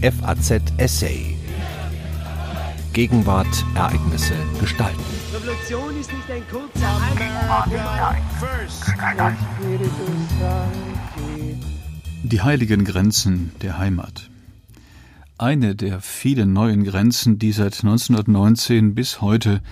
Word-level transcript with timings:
FAZ 0.00 0.62
Essay. 0.76 1.36
Gegenwart, 2.92 3.64
Ereignisse, 3.74 4.34
Gestalten. 4.60 5.02
Revolution 5.34 5.98
ist 5.98 6.12
nicht 6.12 6.30
ein 6.30 6.42
kurzer 6.48 7.00
Die 12.22 12.40
heiligen 12.40 12.84
Grenzen 12.84 13.50
der 13.60 13.78
Heimat. 13.78 14.30
Eine 15.36 15.74
der 15.74 16.00
vielen 16.00 16.52
neuen 16.52 16.84
Grenzen, 16.84 17.40
die 17.40 17.50
seit 17.50 17.82
1919 17.82 18.94
bis 18.94 19.20
heute 19.20 19.62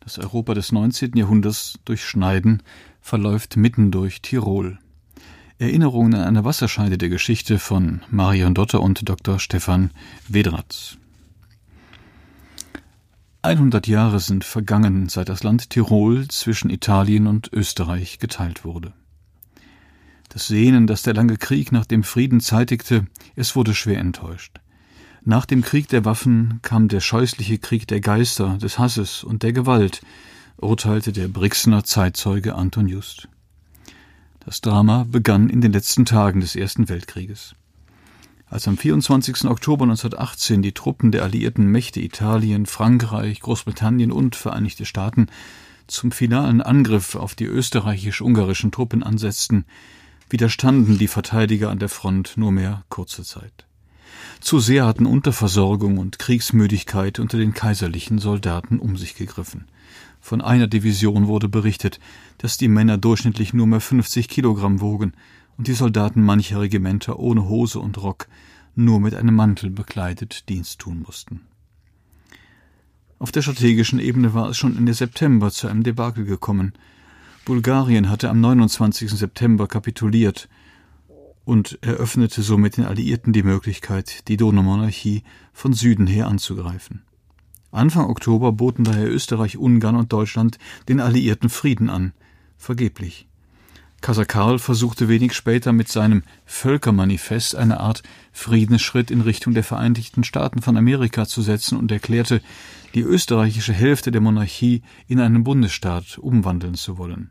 das 0.00 0.18
Europa 0.18 0.54
des 0.54 0.72
19. 0.72 1.12
Jahrhunderts 1.16 1.78
durchschneiden, 1.84 2.64
verläuft 3.00 3.56
mitten 3.56 3.92
durch 3.92 4.20
Tirol. 4.20 4.80
Erinnerungen 5.58 6.14
an 6.14 6.24
eine 6.24 6.44
Wasserscheide 6.44 6.98
der 6.98 7.08
Geschichte 7.08 7.58
von 7.58 8.02
Marion 8.10 8.54
Dotter 8.54 8.82
und 8.82 9.08
Dr. 9.08 9.38
Stefan 9.38 9.90
Wedratz. 10.28 10.98
100 13.40 13.86
Jahre 13.86 14.20
sind 14.20 14.44
vergangen, 14.44 15.08
seit 15.08 15.30
das 15.30 15.44
Land 15.44 15.70
Tirol 15.70 16.28
zwischen 16.28 16.68
Italien 16.68 17.26
und 17.26 17.50
Österreich 17.54 18.18
geteilt 18.18 18.66
wurde. 18.66 18.92
Das 20.28 20.46
Sehnen, 20.46 20.86
das 20.86 21.00
der 21.02 21.14
lange 21.14 21.38
Krieg 21.38 21.72
nach 21.72 21.86
dem 21.86 22.02
Frieden 22.02 22.40
zeitigte, 22.40 23.06
es 23.34 23.56
wurde 23.56 23.74
schwer 23.74 23.98
enttäuscht. 23.98 24.60
Nach 25.24 25.46
dem 25.46 25.62
Krieg 25.62 25.88
der 25.88 26.04
Waffen 26.04 26.58
kam 26.60 26.88
der 26.88 27.00
scheußliche 27.00 27.58
Krieg 27.58 27.86
der 27.86 28.00
Geister, 28.00 28.58
des 28.58 28.78
Hasses 28.78 29.24
und 29.24 29.42
der 29.42 29.54
Gewalt, 29.54 30.02
urteilte 30.58 31.12
der 31.12 31.28
Brixener 31.28 31.82
Zeitzeuge 31.82 32.54
Anton 32.56 32.88
Just. 32.88 33.28
Das 34.46 34.60
Drama 34.60 35.04
begann 35.10 35.50
in 35.50 35.60
den 35.60 35.72
letzten 35.72 36.04
Tagen 36.04 36.38
des 36.38 36.54
Ersten 36.54 36.88
Weltkrieges. 36.88 37.56
Als 38.46 38.68
am 38.68 38.78
24. 38.78 39.46
Oktober 39.46 39.82
1918 39.82 40.62
die 40.62 40.70
Truppen 40.70 41.10
der 41.10 41.24
alliierten 41.24 41.66
Mächte 41.66 42.00
Italien, 42.00 42.66
Frankreich, 42.66 43.40
Großbritannien 43.40 44.12
und 44.12 44.36
Vereinigte 44.36 44.84
Staaten 44.84 45.26
zum 45.88 46.12
finalen 46.12 46.62
Angriff 46.62 47.16
auf 47.16 47.34
die 47.34 47.46
österreichisch-ungarischen 47.46 48.70
Truppen 48.70 49.02
ansetzten, 49.02 49.64
widerstanden 50.30 50.96
die 50.96 51.08
Verteidiger 51.08 51.70
an 51.70 51.80
der 51.80 51.88
Front 51.88 52.34
nur 52.36 52.52
mehr 52.52 52.84
kurze 52.88 53.24
Zeit. 53.24 53.66
Zu 54.38 54.60
sehr 54.60 54.86
hatten 54.86 55.06
Unterversorgung 55.06 55.98
und 55.98 56.20
Kriegsmüdigkeit 56.20 57.18
unter 57.18 57.36
den 57.36 57.52
kaiserlichen 57.52 58.20
Soldaten 58.20 58.78
um 58.78 58.96
sich 58.96 59.16
gegriffen. 59.16 59.64
Von 60.26 60.40
einer 60.40 60.66
Division 60.66 61.28
wurde 61.28 61.48
berichtet, 61.48 62.00
dass 62.38 62.56
die 62.56 62.66
Männer 62.66 62.98
durchschnittlich 62.98 63.54
nur 63.54 63.68
mehr 63.68 63.80
50 63.80 64.28
Kilogramm 64.28 64.80
wogen 64.80 65.12
und 65.56 65.68
die 65.68 65.72
Soldaten 65.72 66.20
mancher 66.20 66.60
Regimenter 66.60 67.20
ohne 67.20 67.48
Hose 67.48 67.78
und 67.78 68.02
Rock 68.02 68.26
nur 68.74 68.98
mit 68.98 69.14
einem 69.14 69.36
Mantel 69.36 69.70
bekleidet 69.70 70.48
Dienst 70.48 70.80
tun 70.80 71.04
mussten. 71.06 71.42
Auf 73.20 73.30
der 73.30 73.42
strategischen 73.42 74.00
Ebene 74.00 74.34
war 74.34 74.48
es 74.48 74.56
schon 74.56 74.76
Ende 74.76 74.94
September 74.94 75.52
zu 75.52 75.68
einem 75.68 75.84
Debakel 75.84 76.24
gekommen. 76.24 76.72
Bulgarien 77.44 78.10
hatte 78.10 78.28
am 78.28 78.40
29. 78.40 79.08
September 79.08 79.68
kapituliert 79.68 80.48
und 81.44 81.78
eröffnete 81.82 82.42
somit 82.42 82.78
den 82.78 82.84
Alliierten 82.86 83.32
die 83.32 83.44
Möglichkeit, 83.44 84.26
die 84.26 84.36
Donaumonarchie 84.36 85.22
von 85.52 85.72
Süden 85.72 86.08
her 86.08 86.26
anzugreifen. 86.26 87.05
Anfang 87.76 88.06
Oktober 88.06 88.52
boten 88.52 88.84
daher 88.84 89.10
Österreich, 89.10 89.58
Ungarn 89.58 89.96
und 89.96 90.12
Deutschland 90.12 90.58
den 90.88 91.00
Alliierten 91.00 91.48
Frieden 91.48 91.90
an. 91.90 92.12
Vergeblich. 92.56 93.28
Kaiser 94.00 94.24
Karl 94.24 94.58
versuchte 94.58 95.08
wenig 95.08 95.32
später 95.32 95.72
mit 95.72 95.88
seinem 95.88 96.22
Völkermanifest 96.44 97.56
eine 97.56 97.80
Art 97.80 98.02
Friedensschritt 98.32 99.10
in 99.10 99.20
Richtung 99.20 99.54
der 99.54 99.64
Vereinigten 99.64 100.22
Staaten 100.22 100.62
von 100.62 100.76
Amerika 100.76 101.26
zu 101.26 101.42
setzen 101.42 101.78
und 101.78 101.90
erklärte, 101.90 102.40
die 102.94 103.00
österreichische 103.00 103.72
Hälfte 103.72 104.10
der 104.10 104.20
Monarchie 104.20 104.82
in 105.08 105.20
einen 105.20 105.44
Bundesstaat 105.44 106.18
umwandeln 106.18 106.74
zu 106.74 106.98
wollen. 106.98 107.30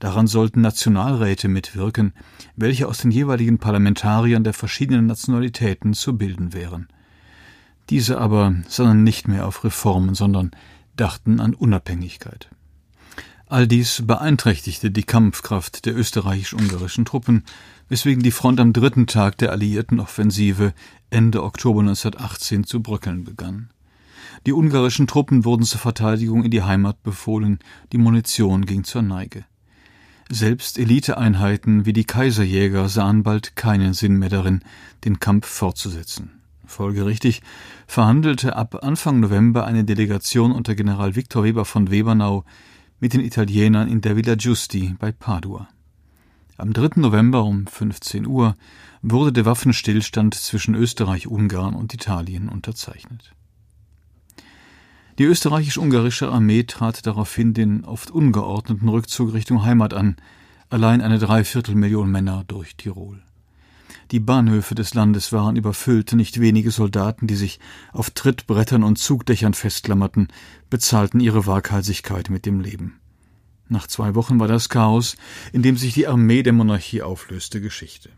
Daran 0.00 0.26
sollten 0.26 0.60
Nationalräte 0.60 1.48
mitwirken, 1.48 2.12
welche 2.56 2.88
aus 2.88 2.98
den 2.98 3.10
jeweiligen 3.10 3.58
Parlamentariern 3.58 4.44
der 4.44 4.54
verschiedenen 4.54 5.06
Nationalitäten 5.06 5.94
zu 5.94 6.18
bilden 6.18 6.52
wären. 6.52 6.88
Diese 7.90 8.18
aber 8.18 8.54
sannen 8.68 9.02
nicht 9.02 9.28
mehr 9.28 9.46
auf 9.46 9.64
Reformen, 9.64 10.14
sondern 10.14 10.50
dachten 10.96 11.40
an 11.40 11.54
Unabhängigkeit. 11.54 12.50
All 13.46 13.66
dies 13.66 14.02
beeinträchtigte 14.06 14.90
die 14.90 15.04
Kampfkraft 15.04 15.86
der 15.86 15.96
österreichisch-ungarischen 15.96 17.06
Truppen, 17.06 17.44
weswegen 17.88 18.22
die 18.22 18.30
Front 18.30 18.60
am 18.60 18.74
dritten 18.74 19.06
Tag 19.06 19.38
der 19.38 19.52
alliierten 19.52 20.00
Offensive 20.00 20.74
Ende 21.08 21.42
Oktober 21.42 21.80
1918 21.80 22.64
zu 22.64 22.82
bröckeln 22.82 23.24
begann. 23.24 23.70
Die 24.44 24.52
ungarischen 24.52 25.06
Truppen 25.06 25.46
wurden 25.46 25.64
zur 25.64 25.80
Verteidigung 25.80 26.44
in 26.44 26.50
die 26.50 26.62
Heimat 26.62 27.02
befohlen, 27.02 27.58
die 27.92 27.98
Munition 27.98 28.66
ging 28.66 28.84
zur 28.84 29.00
Neige. 29.00 29.46
Selbst 30.30 30.78
Eliteeinheiten 30.78 31.86
wie 31.86 31.94
die 31.94 32.04
Kaiserjäger 32.04 32.90
sahen 32.90 33.22
bald 33.22 33.56
keinen 33.56 33.94
Sinn 33.94 34.18
mehr 34.18 34.28
darin, 34.28 34.60
den 35.06 35.20
Kampf 35.20 35.46
fortzusetzen. 35.46 36.37
Folgerichtig 36.68 37.40
verhandelte 37.86 38.54
ab 38.54 38.84
Anfang 38.84 39.20
November 39.20 39.64
eine 39.64 39.84
Delegation 39.84 40.52
unter 40.52 40.74
General 40.74 41.16
Viktor 41.16 41.42
Weber 41.42 41.64
von 41.64 41.90
Webernau 41.90 42.44
mit 43.00 43.14
den 43.14 43.20
Italienern 43.20 43.88
in 43.88 44.02
der 44.02 44.16
Villa 44.16 44.34
Giusti 44.34 44.94
bei 44.98 45.10
Padua. 45.10 45.68
Am 46.58 46.72
3. 46.74 47.00
November 47.00 47.44
um 47.44 47.66
15 47.66 48.26
Uhr 48.26 48.54
wurde 49.00 49.32
der 49.32 49.46
Waffenstillstand 49.46 50.34
zwischen 50.34 50.74
Österreich, 50.74 51.26
Ungarn 51.26 51.74
und 51.74 51.94
Italien 51.94 52.48
unterzeichnet. 52.48 53.32
Die 55.18 55.24
österreichisch-ungarische 55.24 56.28
Armee 56.28 56.64
trat 56.64 57.06
daraufhin 57.06 57.54
den 57.54 57.84
oft 57.84 58.10
ungeordneten 58.10 58.88
Rückzug 58.88 59.32
Richtung 59.32 59.64
Heimat 59.64 59.94
an, 59.94 60.16
allein 60.68 61.00
eine 61.00 61.18
Dreiviertelmillion 61.18 62.10
Männer 62.10 62.44
durch 62.46 62.76
Tirol. 62.76 63.22
Die 64.10 64.20
Bahnhöfe 64.20 64.74
des 64.74 64.94
Landes 64.94 65.32
waren 65.32 65.56
überfüllt, 65.56 66.12
nicht 66.12 66.40
wenige 66.40 66.70
Soldaten, 66.70 67.26
die 67.26 67.36
sich 67.36 67.60
auf 67.92 68.10
Trittbrettern 68.10 68.82
und 68.82 68.98
Zugdächern 68.98 69.54
festklammerten, 69.54 70.28
bezahlten 70.70 71.20
ihre 71.20 71.46
Waghalsigkeit 71.46 72.30
mit 72.30 72.46
dem 72.46 72.60
Leben. 72.60 73.00
Nach 73.68 73.86
zwei 73.86 74.14
Wochen 74.14 74.40
war 74.40 74.48
das 74.48 74.68
Chaos, 74.68 75.16
in 75.52 75.62
dem 75.62 75.76
sich 75.76 75.92
die 75.92 76.06
Armee 76.06 76.42
der 76.42 76.54
Monarchie 76.54 77.02
auflöste, 77.02 77.60
Geschichte. 77.60 78.10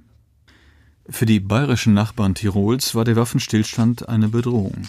Für 1.08 1.26
die 1.26 1.40
bayerischen 1.40 1.92
Nachbarn 1.92 2.36
Tirols 2.36 2.94
war 2.94 3.04
der 3.04 3.16
Waffenstillstand 3.16 4.08
eine 4.08 4.28
Bedrohung. 4.28 4.82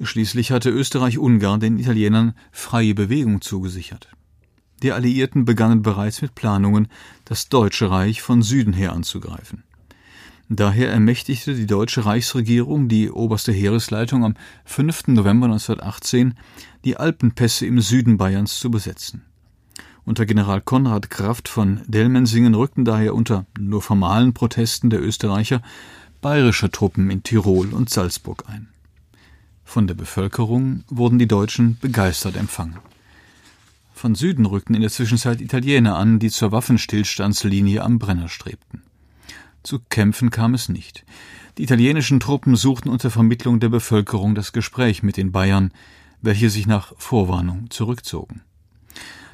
Schließlich 0.00 0.52
hatte 0.52 0.70
Österreich-Ungarn 0.70 1.60
den 1.60 1.78
Italienern 1.78 2.34
freie 2.52 2.94
Bewegung 2.94 3.40
zugesichert. 3.40 4.08
Die 4.82 4.92
Alliierten 4.92 5.44
begannen 5.44 5.82
bereits 5.82 6.22
mit 6.22 6.34
Planungen, 6.34 6.88
das 7.24 7.48
Deutsche 7.48 7.90
Reich 7.90 8.22
von 8.22 8.42
Süden 8.42 8.72
her 8.72 8.92
anzugreifen. 8.92 9.64
Daher 10.52 10.90
ermächtigte 10.90 11.54
die 11.54 11.68
deutsche 11.68 12.04
Reichsregierung 12.06 12.88
die 12.88 13.08
oberste 13.08 13.52
Heeresleitung 13.52 14.24
am 14.24 14.34
5. 14.64 15.06
November 15.06 15.46
1918, 15.46 16.34
die 16.84 16.96
Alpenpässe 16.96 17.66
im 17.66 17.80
Süden 17.80 18.18
Bayerns 18.18 18.58
zu 18.58 18.68
besetzen. 18.68 19.22
Unter 20.04 20.26
General 20.26 20.60
Konrad 20.60 21.08
Kraft 21.08 21.48
von 21.48 21.82
Delmensingen 21.86 22.56
rückten 22.56 22.84
daher 22.84 23.14
unter 23.14 23.46
nur 23.60 23.80
formalen 23.80 24.34
Protesten 24.34 24.90
der 24.90 25.00
Österreicher 25.00 25.62
bayerische 26.20 26.68
Truppen 26.68 27.10
in 27.10 27.22
Tirol 27.22 27.72
und 27.72 27.88
Salzburg 27.88 28.42
ein. 28.48 28.66
Von 29.62 29.86
der 29.86 29.94
Bevölkerung 29.94 30.82
wurden 30.88 31.20
die 31.20 31.28
Deutschen 31.28 31.78
begeistert 31.78 32.36
empfangen. 32.36 32.80
Von 33.94 34.16
Süden 34.16 34.46
rückten 34.46 34.74
in 34.74 34.80
der 34.80 34.90
Zwischenzeit 34.90 35.40
Italiener 35.40 35.96
an, 35.96 36.18
die 36.18 36.30
zur 36.30 36.50
Waffenstillstandslinie 36.50 37.84
am 37.84 38.00
Brenner 38.00 38.28
strebten. 38.28 38.82
Zu 39.62 39.78
Kämpfen 39.90 40.30
kam 40.30 40.54
es 40.54 40.68
nicht. 40.68 41.04
Die 41.58 41.62
italienischen 41.62 42.20
Truppen 42.20 42.56
suchten 42.56 42.88
unter 42.88 43.10
Vermittlung 43.10 43.60
der 43.60 43.68
Bevölkerung 43.68 44.34
das 44.34 44.52
Gespräch 44.52 45.02
mit 45.02 45.16
den 45.16 45.32
Bayern, 45.32 45.72
welche 46.22 46.50
sich 46.50 46.66
nach 46.66 46.92
Vorwarnung 46.96 47.70
zurückzogen. 47.70 48.42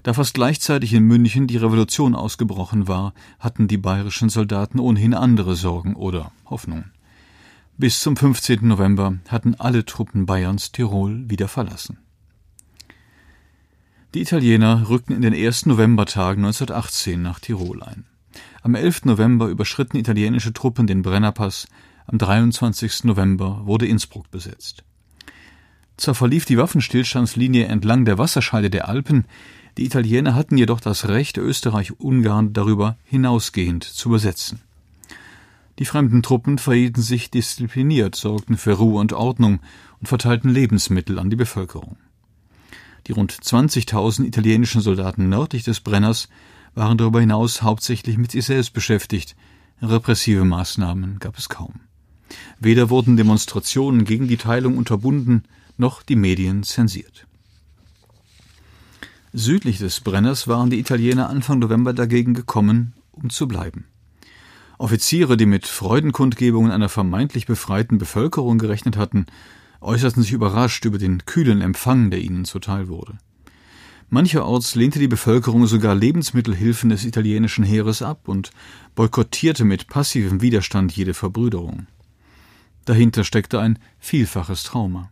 Da 0.03 0.15
fast 0.15 0.35
gleichzeitig 0.35 0.93
in 0.95 1.05
München 1.05 1.47
die 1.47 1.57
Revolution 1.57 2.15
ausgebrochen 2.15 2.87
war, 2.87 3.13
hatten 3.41 3.67
die 3.67 3.77
bayerischen 3.77 4.29
Soldaten 4.29 4.79
ohnehin 4.79 5.15
andere 5.15 5.57
Sorgen 5.57 5.97
oder 5.97 6.31
Hoffnungen. 6.45 6.93
Bis 7.77 8.01
zum 8.01 8.17
15. 8.17 8.67
November 8.67 9.19
hatten 9.29 9.55
alle 9.57 9.85
Truppen 9.85 10.25
Bayerns 10.25 10.73
Tirol 10.73 11.29
wieder 11.29 11.49
verlassen. 11.49 11.99
Die 14.15 14.23
Italiener 14.23 14.89
rückten 14.89 15.15
in 15.15 15.23
den 15.23 15.35
ersten 15.35 15.71
Novembertagen 15.71 16.45
1918 16.45 17.21
nach 17.21 17.41
Tirol 17.41 17.83
ein. 17.83 18.07
Am 18.67 18.75
11. 18.75 19.05
November 19.05 19.47
überschritten 19.47 19.97
italienische 19.97 20.53
Truppen 20.53 20.89
den 20.89 21.03
Brennerpass, 21.03 21.69
am 22.09 22.19
23. 22.19 23.05
November 23.05 23.61
wurde 23.65 23.87
Innsbruck 23.87 24.29
besetzt. 24.33 24.83
Zwar 25.97 26.17
verlief 26.17 26.47
die 26.47 26.59
Waffenstillstandslinie 26.59 27.67
entlang 27.67 28.05
der 28.05 28.19
Wasserscheide 28.19 28.69
der 28.69 28.89
Alpen, 28.89 29.27
die 29.79 29.85
Italiener 29.85 30.35
hatten 30.35 30.59
jedoch 30.59 30.81
das 30.81 31.07
Recht, 31.07 31.39
Österreich-Ungarn 31.39 32.55
darüber 32.55 32.97
hinausgehend 33.05 33.85
zu 33.85 34.09
besetzen. 34.09 34.59
Die 35.79 35.85
fremden 35.85 36.25
Truppen 36.25 36.59
verhielten 36.59 37.03
sich 37.03 37.31
diszipliniert, 37.31 38.17
sorgten 38.17 38.57
für 38.57 38.73
Ruhe 38.73 38.99
und 38.99 39.13
Ordnung 39.13 39.61
und 40.01 40.09
verteilten 40.09 40.51
Lebensmittel 40.51 41.21
an 41.21 41.31
die 41.31 41.37
Bevölkerung. 41.37 41.99
Die 43.07 43.13
rund 43.13 43.33
20.000 43.33 44.25
italienischen 44.25 44.81
Soldaten 44.81 45.29
nördlich 45.29 45.63
des 45.63 45.79
Brenners 45.79 46.29
waren 46.77 46.99
darüber 46.99 47.21
hinaus 47.21 47.63
hauptsächlich 47.63 48.19
mit 48.19 48.31
sich 48.31 48.45
selbst 48.45 48.73
beschäftigt. 48.73 49.35
Repressive 49.83 50.45
Maßnahmen 50.45 51.19
gab 51.19 51.37
es 51.37 51.49
kaum. 51.49 51.81
Weder 52.61 52.91
wurden 52.91 53.17
Demonstrationen 53.17 54.05
gegen 54.05 54.29
die 54.29 54.37
Teilung 54.37 54.79
unterbunden, 54.79 55.45
noch 55.77 56.03
die 56.03 56.17
Medien 56.17 56.63
zensiert. 56.63 57.27
Südlich 59.33 59.79
des 59.79 60.01
Brenners 60.01 60.49
waren 60.49 60.71
die 60.71 60.79
Italiener 60.79 61.29
Anfang 61.29 61.59
November 61.59 61.93
dagegen 61.93 62.35
gekommen, 62.35 62.95
um 63.13 63.31
zu 63.31 63.49
bleiben. 63.49 63.87
Offiziere, 64.79 65.37
die 65.37 65.47
mit 65.47 65.67
Freudenkundgebungen 65.67 66.71
einer 66.71 66.89
vermeintlich 66.89 67.47
befreiten 67.47 67.99
Bevölkerung 67.99 68.59
gerechnet 68.59 68.97
hatten, 68.97 69.27
äußerten 69.81 70.23
sich 70.23 70.33
überrascht 70.33 70.85
über 70.85 70.99
den 70.99 71.25
kühlen 71.25 71.61
Empfang, 71.61 72.11
der 72.11 72.21
ihnen 72.21 72.45
zuteil 72.45 72.89
wurde. 72.89 73.19
Mancherorts 74.09 74.77
lehnte 74.77 74.99
die 75.01 75.09
Bevölkerung 75.09 75.67
sogar 75.67 75.95
Lebensmittelhilfen 75.95 76.91
des 76.91 77.05
italienischen 77.05 77.65
Heeres 77.65 78.03
ab 78.03 78.29
und 78.29 78.51
boykottierte 78.95 79.65
mit 79.65 79.89
passivem 79.89 80.43
Widerstand 80.43 80.93
jede 80.93 81.13
Verbrüderung. 81.13 81.87
Dahinter 82.85 83.25
steckte 83.25 83.61
ein 83.61 83.81
vielfaches 83.99 84.63
Trauma. 84.63 85.11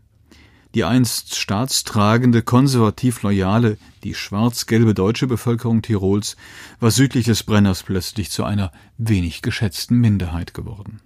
Die 0.74 0.84
einst 0.84 1.36
staatstragende, 1.36 2.42
konservativ 2.42 3.22
loyale, 3.22 3.78
die 4.02 4.14
schwarz-gelbe 4.14 4.94
deutsche 4.94 5.28
Bevölkerung 5.28 5.82
Tirols 5.82 6.36
war 6.80 6.90
südlich 6.90 7.26
des 7.26 7.44
Brenners 7.44 7.84
plötzlich 7.84 8.30
zu 8.30 8.42
einer 8.44 8.72
wenig 8.98 9.42
geschätzten 9.42 9.98
Minderheit 9.98 10.52
geworden. 10.52 11.00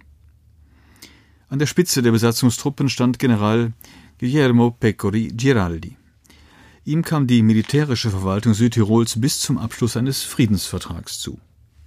An 1.49 1.59
der 1.59 1.67
Spitze 1.67 2.01
der 2.01 2.11
Besatzungstruppen 2.11 2.89
stand 2.89 3.19
General 3.19 3.73
Guillermo 4.19 4.71
Pecori 4.71 5.29
Giraldi. 5.35 5.98
Ihm 6.85 7.03
kam 7.03 7.27
die 7.27 7.43
militärische 7.43 8.09
Verwaltung 8.09 8.53
Südtirols 8.53 9.19
bis 9.19 9.39
zum 9.39 9.57
Abschluss 9.57 9.97
eines 9.97 10.23
Friedensvertrags 10.23 11.19
zu. 11.19 11.39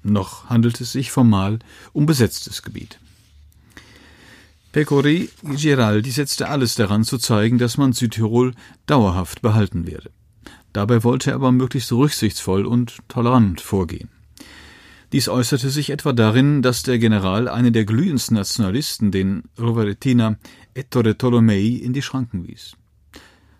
Noch 0.02 0.48
handelt 0.48 0.80
es 0.80 0.92
sich 0.92 1.10
formal 1.10 1.58
um 1.92 2.06
besetztes 2.06 2.62
Gebiet. 2.62 2.98
Pecori 4.72 5.28
Giraldi 5.42 6.10
setzte 6.10 6.48
alles 6.48 6.74
daran 6.74 7.04
zu 7.04 7.18
zeigen, 7.18 7.58
dass 7.58 7.76
man 7.76 7.92
Südtirol 7.92 8.54
dauerhaft 8.86 9.42
behalten 9.42 9.86
werde. 9.86 10.10
Dabei 10.72 11.04
wollte 11.04 11.30
er 11.30 11.36
aber 11.36 11.52
möglichst 11.52 11.92
rücksichtsvoll 11.92 12.64
und 12.64 12.96
tolerant 13.08 13.60
vorgehen. 13.60 14.08
Dies 15.12 15.28
äußerte 15.28 15.68
sich 15.68 15.90
etwa 15.90 16.14
darin, 16.14 16.62
dass 16.62 16.82
der 16.82 16.98
General 16.98 17.48
einen 17.48 17.74
der 17.74 17.84
glühendsten 17.84 18.34
Nationalisten, 18.36 19.10
den 19.12 19.42
Roveretina 19.60 20.38
Ettore 20.72 21.18
Tolomei, 21.18 21.60
in 21.60 21.92
die 21.92 22.00
Schranken 22.00 22.48
wies. 22.48 22.72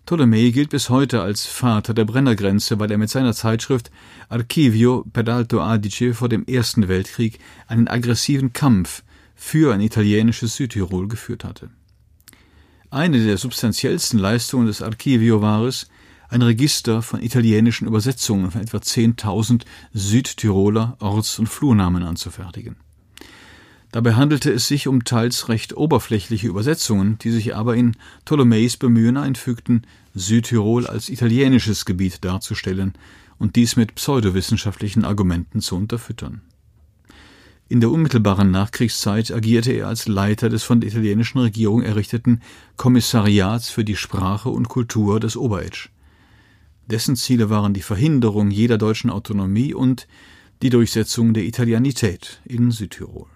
Tolomei 0.05 0.51
gilt 0.51 0.71
bis 0.71 0.91
heute 0.91 1.23
als 1.23 1.47
Vater 1.47 1.95
der 1.95 2.05
Brennergrenze, 2.05 2.81
weil 2.81 2.91
er 2.91 2.99
mit 2.99 3.09
seiner 3.09 3.35
Zeitschrift 3.35 3.91
Archivio 4.29 5.05
per 5.13 5.27
Alto 5.29 5.61
Adige 5.61 6.13
vor 6.13 6.29
dem 6.29 6.45
Ersten 6.47 6.89
Weltkrieg 6.89 7.39
einen 7.69 7.87
aggressiven 7.87 8.53
Kampf 8.53 9.05
für 9.37 9.73
ein 9.73 9.81
italienisches 9.81 10.57
Südtirol 10.57 11.07
geführt 11.07 11.45
hatte. 11.45 11.71
Eine 12.91 13.25
der 13.25 13.39
substanziellsten 13.39 14.19
Leistungen 14.19 14.67
des 14.67 14.83
Archivio 14.83 15.41
war 15.41 15.63
es, 15.63 15.89
ein 16.29 16.43
Register 16.43 17.03
von 17.03 17.23
italienischen 17.23 17.87
Übersetzungen 17.87 18.51
von 18.51 18.63
etwa 18.63 18.79
10.000 18.79 19.65
Südtiroler 19.93 20.97
Orts- 20.99 21.39
und 21.39 21.47
Flurnamen 21.47 22.03
anzufertigen. 22.03 22.77
Dabei 23.93 24.15
handelte 24.15 24.50
es 24.50 24.69
sich 24.69 24.89
um 24.89 25.05
teils 25.05 25.50
recht 25.50 25.77
oberflächliche 25.77 26.49
Übersetzungen, 26.49 27.19
die 27.19 27.31
sich 27.31 27.55
aber 27.55 27.77
in 27.77 27.94
Ptolemäis 28.25 28.79
Bemühen 28.79 29.19
einfügten, 29.19 29.87
Südtirol 30.15 30.87
als 30.87 31.11
italienisches 31.11 31.85
Gebiet 31.85 32.25
darzustellen 32.25 32.94
und 33.39 33.55
dies 33.55 33.77
mit 33.77 33.94
pseudowissenschaftlichen 33.94 35.05
Argumenten 35.05 35.61
zu 35.61 35.77
unterfüttern. 35.77 36.41
In 37.69 37.81
der 37.81 37.91
unmittelbaren 37.91 38.50
Nachkriegszeit 38.50 39.31
agierte 39.31 39.73
er 39.73 39.89
als 39.89 40.09
Leiter 40.09 40.49
des 40.49 40.62
von 40.62 40.81
der 40.81 40.89
italienischen 40.89 41.39
Regierung 41.39 41.83
errichteten 41.83 42.41
Kommissariats 42.79 43.69
für 43.69 43.85
die 43.85 43.97
Sprache 43.97 44.49
und 44.49 44.69
Kultur 44.69 45.21
des 45.21 45.37
Oberetsch. 45.37 45.91
Dessen 46.87 47.15
Ziele 47.15 47.50
waren 47.50 47.75
die 47.75 47.83
Verhinderung 47.83 48.50
jeder 48.50 48.79
deutschen 48.79 49.11
Autonomie 49.11 49.75
und 49.75 50.09
die 50.62 50.71
Durchsetzung 50.71 51.35
der 51.35 51.44
Italianität 51.44 52.41
in 52.44 52.71
Südtirol. 52.71 53.27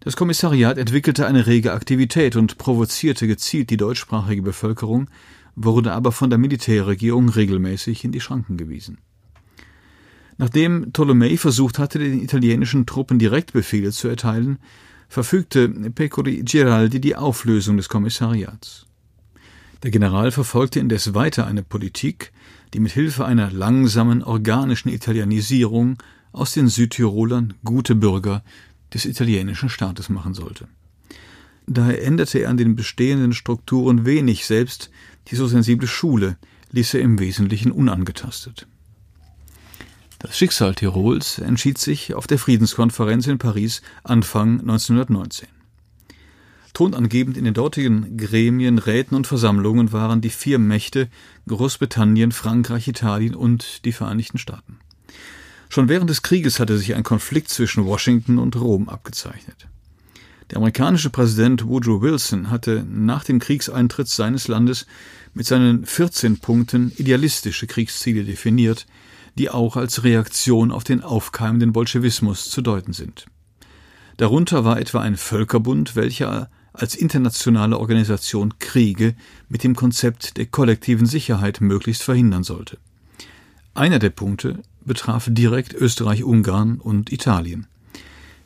Das 0.00 0.16
Kommissariat 0.16 0.78
entwickelte 0.78 1.26
eine 1.26 1.46
rege 1.46 1.72
Aktivität 1.72 2.36
und 2.36 2.56
provozierte 2.58 3.26
gezielt 3.26 3.70
die 3.70 3.76
deutschsprachige 3.76 4.42
Bevölkerung, 4.42 5.08
wurde 5.56 5.92
aber 5.92 6.12
von 6.12 6.30
der 6.30 6.38
Militärregierung 6.38 7.28
regelmäßig 7.28 8.04
in 8.04 8.12
die 8.12 8.20
Schranken 8.20 8.56
gewiesen. 8.56 8.98
Nachdem 10.36 10.92
Ptolemei 10.92 11.36
versucht 11.36 11.80
hatte, 11.80 11.98
den 11.98 12.22
italienischen 12.22 12.86
Truppen 12.86 13.18
Direktbefehle 13.18 13.90
zu 13.90 14.06
erteilen, 14.06 14.58
verfügte 15.08 15.68
Pecori 15.68 16.42
Giraldi 16.44 17.00
die 17.00 17.16
Auflösung 17.16 17.76
des 17.76 17.88
Kommissariats. 17.88 18.86
Der 19.82 19.90
General 19.90 20.30
verfolgte 20.30 20.78
indes 20.78 21.14
weiter 21.14 21.46
eine 21.46 21.64
Politik, 21.64 22.32
die 22.72 22.80
mit 22.80 22.92
Hilfe 22.92 23.24
einer 23.24 23.50
langsamen 23.50 24.22
organischen 24.22 24.90
Italianisierung 24.90 25.98
aus 26.32 26.52
den 26.52 26.68
Südtirolern 26.68 27.54
gute 27.64 27.94
Bürger 27.94 28.44
des 28.94 29.04
italienischen 29.04 29.68
Staates 29.68 30.08
machen 30.08 30.34
sollte. 30.34 30.68
Daher 31.66 32.02
änderte 32.02 32.38
er 32.38 32.50
an 32.50 32.56
den 32.56 32.76
bestehenden 32.76 33.34
Strukturen 33.34 34.06
wenig, 34.06 34.46
selbst 34.46 34.90
die 35.28 35.36
so 35.36 35.46
sensible 35.46 35.86
Schule 35.86 36.38
ließ 36.72 36.94
er 36.94 37.00
im 37.00 37.18
Wesentlichen 37.18 37.72
unangetastet. 37.72 38.66
Das 40.18 40.36
Schicksal 40.36 40.74
Tirols 40.74 41.38
entschied 41.38 41.78
sich 41.78 42.14
auf 42.14 42.26
der 42.26 42.38
Friedenskonferenz 42.38 43.26
in 43.26 43.38
Paris 43.38 43.82
Anfang 44.02 44.60
1919. 44.60 45.48
Tonangebend 46.72 47.36
in 47.36 47.44
den 47.44 47.54
dortigen 47.54 48.16
Gremien, 48.16 48.78
Räten 48.78 49.14
und 49.14 49.26
Versammlungen 49.26 49.92
waren 49.92 50.20
die 50.20 50.30
vier 50.30 50.58
Mächte 50.58 51.08
Großbritannien, 51.46 52.32
Frankreich, 52.32 52.88
Italien 52.88 53.34
und 53.34 53.84
die 53.84 53.92
Vereinigten 53.92 54.38
Staaten. 54.38 54.78
Schon 55.68 55.88
während 55.88 56.08
des 56.10 56.22
Krieges 56.22 56.60
hatte 56.60 56.78
sich 56.78 56.94
ein 56.94 57.02
Konflikt 57.02 57.48
zwischen 57.50 57.84
Washington 57.84 58.38
und 58.38 58.56
Rom 58.56 58.88
abgezeichnet. 58.88 59.68
Der 60.50 60.58
amerikanische 60.58 61.10
Präsident 61.10 61.66
Woodrow 61.66 62.00
Wilson 62.00 62.50
hatte 62.50 62.84
nach 62.88 63.24
dem 63.24 63.38
Kriegseintritt 63.38 64.08
seines 64.08 64.48
Landes 64.48 64.86
mit 65.34 65.46
seinen 65.46 65.84
14 65.84 66.38
Punkten 66.38 66.92
idealistische 66.96 67.66
Kriegsziele 67.66 68.24
definiert, 68.24 68.86
die 69.36 69.50
auch 69.50 69.76
als 69.76 70.04
Reaktion 70.04 70.70
auf 70.72 70.84
den 70.84 71.02
aufkeimenden 71.02 71.72
Bolschewismus 71.72 72.50
zu 72.50 72.62
deuten 72.62 72.94
sind. 72.94 73.26
Darunter 74.16 74.64
war 74.64 74.80
etwa 74.80 75.00
ein 75.00 75.16
Völkerbund, 75.16 75.94
welcher 75.96 76.50
als 76.72 76.94
internationale 76.94 77.78
Organisation 77.78 78.58
Kriege 78.58 79.14
mit 79.48 79.64
dem 79.64 79.76
Konzept 79.76 80.38
der 80.38 80.46
kollektiven 80.46 81.06
Sicherheit 81.06 81.60
möglichst 81.60 82.02
verhindern 82.02 82.42
sollte. 82.42 82.78
Einer 83.74 83.98
der 83.98 84.10
Punkte 84.10 84.62
betraf 84.88 85.28
direkt 85.30 85.74
Österreich-Ungarn 85.74 86.80
und 86.80 87.12
Italien. 87.12 87.68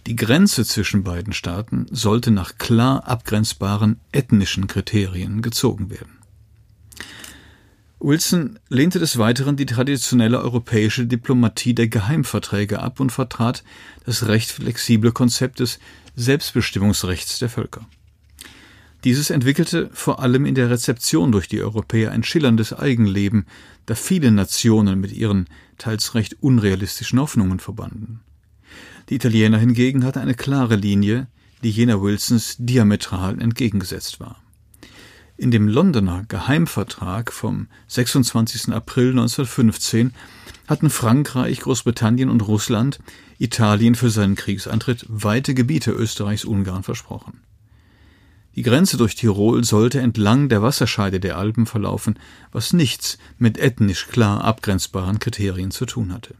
Die 0.06 0.16
Grenze 0.16 0.64
zwischen 0.64 1.04
beiden 1.04 1.32
Staaten 1.32 1.86
sollte 1.90 2.30
nach 2.32 2.58
klar 2.58 3.06
abgrenzbaren 3.08 4.00
ethnischen 4.10 4.66
Kriterien 4.66 5.42
gezogen 5.42 5.90
werden. 5.90 6.18
Wilson 8.00 8.58
lehnte 8.68 8.98
des 8.98 9.16
Weiteren 9.16 9.56
die 9.56 9.66
traditionelle 9.66 10.40
europäische 10.40 11.06
Diplomatie 11.06 11.72
der 11.72 11.86
Geheimverträge 11.86 12.80
ab 12.80 12.98
und 12.98 13.10
vertrat 13.10 13.62
das 14.04 14.26
recht 14.26 14.50
flexible 14.50 15.12
Konzept 15.12 15.60
des 15.60 15.78
Selbstbestimmungsrechts 16.16 17.38
der 17.38 17.48
Völker. 17.48 17.86
Dieses 19.04 19.30
entwickelte 19.30 19.88
vor 19.92 20.20
allem 20.20 20.46
in 20.46 20.56
der 20.56 20.70
Rezeption 20.70 21.30
durch 21.30 21.46
die 21.46 21.60
Europäer 21.60 22.10
ein 22.10 22.24
schillerndes 22.24 22.72
Eigenleben, 22.72 23.46
da 23.86 23.94
viele 23.94 24.32
Nationen 24.32 25.00
mit 25.00 25.12
ihren 25.12 25.46
teils 25.82 26.14
recht 26.14 26.36
unrealistischen 26.40 27.18
Hoffnungen 27.20 27.58
verbanden. 27.58 28.20
Die 29.08 29.16
Italiener 29.16 29.58
hingegen 29.58 30.04
hatten 30.04 30.20
eine 30.20 30.34
klare 30.34 30.76
Linie, 30.76 31.26
die 31.62 31.70
jener 31.70 32.00
Wilsons 32.00 32.56
diametral 32.58 33.40
entgegengesetzt 33.40 34.20
war. 34.20 34.40
In 35.36 35.50
dem 35.50 35.66
Londoner 35.66 36.24
Geheimvertrag 36.28 37.32
vom 37.32 37.66
26. 37.88 38.72
April 38.72 39.10
1915 39.10 40.14
hatten 40.68 40.88
Frankreich, 40.88 41.60
Großbritannien 41.60 42.30
und 42.30 42.46
Russland 42.46 43.00
Italien 43.38 43.96
für 43.96 44.10
seinen 44.10 44.36
Kriegseintritt 44.36 45.04
weite 45.08 45.52
Gebiete 45.54 45.90
Österreichs-Ungarn 45.90 46.84
versprochen. 46.84 47.40
Die 48.54 48.62
Grenze 48.62 48.98
durch 48.98 49.14
Tirol 49.14 49.64
sollte 49.64 50.00
entlang 50.00 50.48
der 50.48 50.62
Wasserscheide 50.62 51.20
der 51.20 51.38
Alpen 51.38 51.64
verlaufen, 51.64 52.18
was 52.50 52.72
nichts 52.72 53.16
mit 53.38 53.56
ethnisch 53.56 54.08
klar 54.08 54.44
abgrenzbaren 54.44 55.18
Kriterien 55.18 55.70
zu 55.70 55.86
tun 55.86 56.12
hatte. 56.12 56.34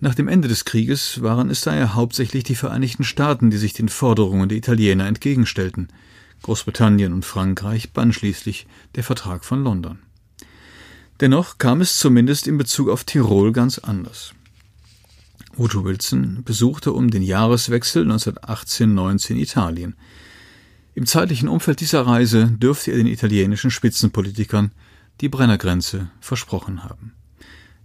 Nach 0.00 0.14
dem 0.14 0.28
Ende 0.28 0.46
des 0.46 0.64
Krieges 0.64 1.22
waren 1.22 1.50
es 1.50 1.62
daher 1.62 1.96
hauptsächlich 1.96 2.44
die 2.44 2.54
Vereinigten 2.54 3.02
Staaten, 3.02 3.50
die 3.50 3.56
sich 3.56 3.72
den 3.72 3.88
Forderungen 3.88 4.48
der 4.48 4.58
Italiener 4.58 5.06
entgegenstellten. 5.06 5.88
Großbritannien 6.42 7.12
und 7.12 7.24
Frankreich 7.24 7.92
band 7.92 8.14
schließlich 8.14 8.68
der 8.94 9.02
Vertrag 9.02 9.44
von 9.44 9.64
London. 9.64 9.98
Dennoch 11.20 11.58
kam 11.58 11.80
es 11.80 11.98
zumindest 11.98 12.46
in 12.46 12.58
Bezug 12.58 12.90
auf 12.90 13.02
Tirol 13.02 13.50
ganz 13.50 13.80
anders. 13.80 14.34
Woodrow 15.56 15.84
Wilson 15.84 16.44
besuchte 16.44 16.92
um 16.92 17.10
den 17.10 17.22
Jahreswechsel 17.22 18.08
1918-19 18.08 19.34
Italien. 19.34 19.96
Im 20.98 21.06
zeitlichen 21.06 21.48
Umfeld 21.48 21.78
dieser 21.78 22.08
Reise 22.08 22.48
dürfte 22.50 22.90
er 22.90 22.96
den 22.96 23.06
italienischen 23.06 23.70
Spitzenpolitikern 23.70 24.72
die 25.20 25.28
Brennergrenze 25.28 26.10
versprochen 26.18 26.82
haben. 26.82 27.12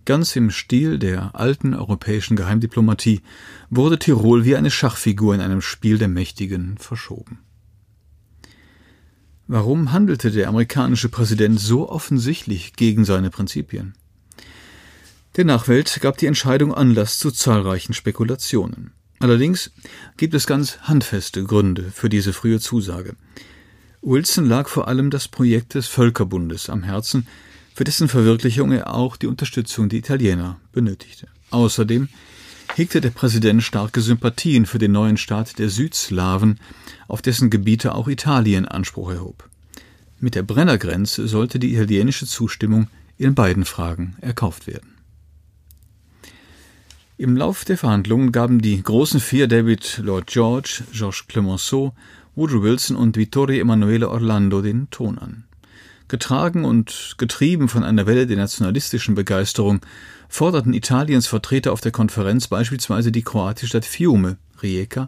Ganz 0.03 0.35
im 0.35 0.49
Stil 0.49 0.97
der 0.97 1.35
alten 1.35 1.75
europäischen 1.75 2.35
Geheimdiplomatie 2.35 3.21
wurde 3.69 3.99
Tirol 3.99 4.45
wie 4.45 4.55
eine 4.55 4.71
Schachfigur 4.71 5.35
in 5.35 5.41
einem 5.41 5.61
Spiel 5.61 5.99
der 5.99 6.07
Mächtigen 6.07 6.79
verschoben. 6.79 7.37
Warum 9.45 9.91
handelte 9.91 10.31
der 10.31 10.49
amerikanische 10.49 11.09
Präsident 11.09 11.59
so 11.59 11.87
offensichtlich 11.87 12.73
gegen 12.73 13.05
seine 13.05 13.29
Prinzipien? 13.29 13.93
Der 15.35 15.45
Nachwelt 15.45 15.99
gab 16.01 16.17
die 16.17 16.25
Entscheidung 16.25 16.73
Anlass 16.73 17.19
zu 17.19 17.29
zahlreichen 17.29 17.93
Spekulationen. 17.93 18.91
Allerdings 19.19 19.71
gibt 20.17 20.33
es 20.33 20.47
ganz 20.47 20.79
handfeste 20.81 21.43
Gründe 21.43 21.91
für 21.93 22.09
diese 22.09 22.33
frühe 22.33 22.59
Zusage. 22.59 23.15
Wilson 24.01 24.45
lag 24.45 24.67
vor 24.67 24.87
allem 24.87 25.09
das 25.09 25.27
Projekt 25.29 25.75
des 25.75 25.87
Völkerbundes 25.87 26.69
am 26.69 26.83
Herzen, 26.83 27.25
für 27.73 27.85
dessen 27.85 28.09
Verwirklichung 28.09 28.71
er 28.71 28.93
auch 28.93 29.15
die 29.15 29.27
Unterstützung 29.27 29.89
der 29.89 29.99
Italiener 29.99 30.59
benötigte. 30.73 31.27
Außerdem 31.51 32.09
hegte 32.75 33.01
der 33.01 33.11
Präsident 33.11 33.63
starke 33.63 34.01
Sympathien 34.01 34.65
für 34.65 34.77
den 34.77 34.91
neuen 34.91 35.17
Staat 35.17 35.57
der 35.57 35.69
Südslawen, 35.69 36.59
auf 37.07 37.21
dessen 37.21 37.49
Gebiete 37.49 37.95
auch 37.95 38.07
Italien 38.07 38.67
Anspruch 38.67 39.11
erhob. 39.11 39.49
Mit 40.19 40.35
der 40.35 40.43
Brennergrenze 40.43 41.27
sollte 41.27 41.59
die 41.59 41.73
italienische 41.73 42.25
Zustimmung 42.25 42.87
in 43.17 43.35
beiden 43.35 43.65
Fragen 43.65 44.15
erkauft 44.21 44.67
werden. 44.67 44.92
Im 47.15 47.37
Lauf 47.37 47.63
der 47.63 47.77
Verhandlungen 47.77 48.31
gaben 48.31 48.59
die 48.59 48.81
großen 48.81 49.19
vier 49.19 49.47
David 49.47 49.99
Lord 50.03 50.25
George, 50.25 50.83
Georges 50.91 51.27
Clemenceau, 51.27 51.93
Woodrow 52.33 52.63
Wilson 52.63 52.97
und 52.97 53.17
Vittorio 53.17 53.61
Emanuele 53.61 54.09
Orlando 54.09 54.63
den 54.63 54.89
Ton 54.89 55.19
an. 55.19 55.43
Getragen 56.07 56.65
und 56.65 57.13
getrieben 57.19 57.69
von 57.69 57.83
einer 57.83 58.07
Welle 58.07 58.25
der 58.25 58.37
nationalistischen 58.37 59.13
Begeisterung 59.13 59.81
forderten 60.27 60.73
Italiens 60.73 61.27
Vertreter 61.27 61.71
auf 61.71 61.81
der 61.81 61.91
Konferenz 61.91 62.47
beispielsweise 62.47 63.11
die 63.11 63.21
kroatische 63.21 63.67
Stadt 63.67 63.85
Fiume, 63.85 64.37
Rijeka, 64.63 65.07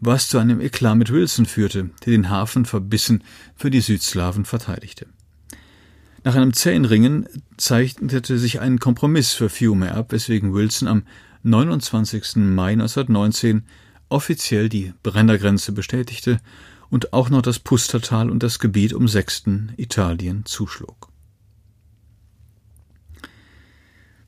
was 0.00 0.28
zu 0.28 0.38
einem 0.38 0.62
Eklat 0.62 0.96
mit 0.96 1.12
Wilson 1.12 1.44
führte, 1.44 1.90
der 2.06 2.12
den 2.12 2.30
Hafen 2.30 2.64
verbissen 2.64 3.22
für 3.54 3.70
die 3.70 3.82
Südslawen 3.82 4.46
verteidigte. 4.46 5.06
Nach 6.24 6.34
einem 6.34 6.54
zähen 6.54 6.86
Ringen 6.86 7.28
zeichnete 7.58 8.38
sich 8.38 8.60
ein 8.60 8.78
Kompromiss 8.80 9.34
für 9.34 9.50
Fiume 9.50 9.92
ab, 9.92 10.10
weswegen 10.10 10.54
Wilson 10.54 10.88
am 10.88 11.02
29. 11.44 12.36
Mai 12.36 12.72
1919 12.72 13.64
offiziell 14.08 14.70
die 14.70 14.94
Brennergrenze 15.02 15.72
bestätigte 15.72 16.40
und 16.88 17.12
auch 17.12 17.28
noch 17.28 17.42
das 17.42 17.58
Pustertal 17.58 18.30
und 18.30 18.42
das 18.42 18.58
Gebiet 18.58 18.94
um 18.94 19.08
Sechsten 19.08 19.72
Italien 19.76 20.46
zuschlug. 20.46 21.10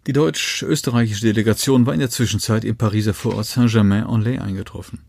Die 0.06 0.12
deutsch-österreichische 0.12 1.24
Delegation 1.24 1.86
war 1.86 1.94
in 1.94 2.00
der 2.00 2.10
Zwischenzeit 2.10 2.64
im 2.64 2.76
Pariser 2.76 3.14
Vorort 3.14 3.46
Saint-Germain-en-Laye 3.46 4.40
eingetroffen. 4.40 5.00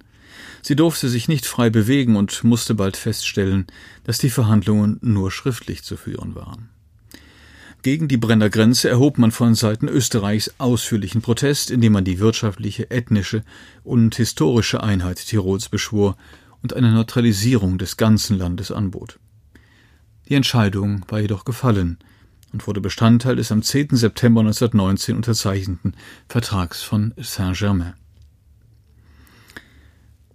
Sie 0.62 0.78
durfte 0.78 1.10
sich 1.10 1.28
nicht 1.28 1.46
frei 1.46 1.70
bewegen 1.70 2.16
und 2.16 2.44
musste 2.46 2.74
bald 2.74 2.96
feststellen, 2.96 3.68
dass 4.06 4.18
die 4.18 4.30
Verhandlungen 4.30 4.98
nur 5.02 5.30
schriftlich 5.30 5.84
zu 5.84 5.98
führen 5.98 6.36
waren. 6.36 6.70
Gegen 7.88 8.10
die 8.10 8.18
Brenner 8.18 8.50
Grenze 8.50 8.90
erhob 8.90 9.18
man 9.18 9.32
von 9.32 9.56
Seiten 9.56 9.88
Österreichs 9.88 10.54
ausführlichen 10.58 11.22
Protest, 11.22 11.72
indem 11.72 11.94
man 11.94 12.04
die 12.04 12.20
wirtschaftliche, 12.20 12.92
ethnische 12.92 13.46
und 13.86 14.14
historische 14.18 14.84
Einheit 14.84 15.26
Tirols 15.26 15.70
beschwor 15.70 16.18
und 16.62 16.74
eine 16.74 16.92
Neutralisierung 16.92 17.78
des 17.78 17.96
ganzen 17.96 18.38
Landes 18.38 18.74
anbot. 18.74 19.20
Die 20.28 20.34
Entscheidung 20.34 21.06
war 21.08 21.22
jedoch 21.22 21.46
gefallen 21.46 21.98
und 22.52 22.68
wurde 22.68 22.82
Bestandteil 22.82 23.38
des 23.38 23.54
am 23.54 23.62
10. 23.62 23.96
September 23.96 24.42
1919 24.42 25.16
unterzeichneten 25.16 25.96
Vertrags 26.28 26.82
von 26.82 27.14
Saint-Germain. 27.16 27.94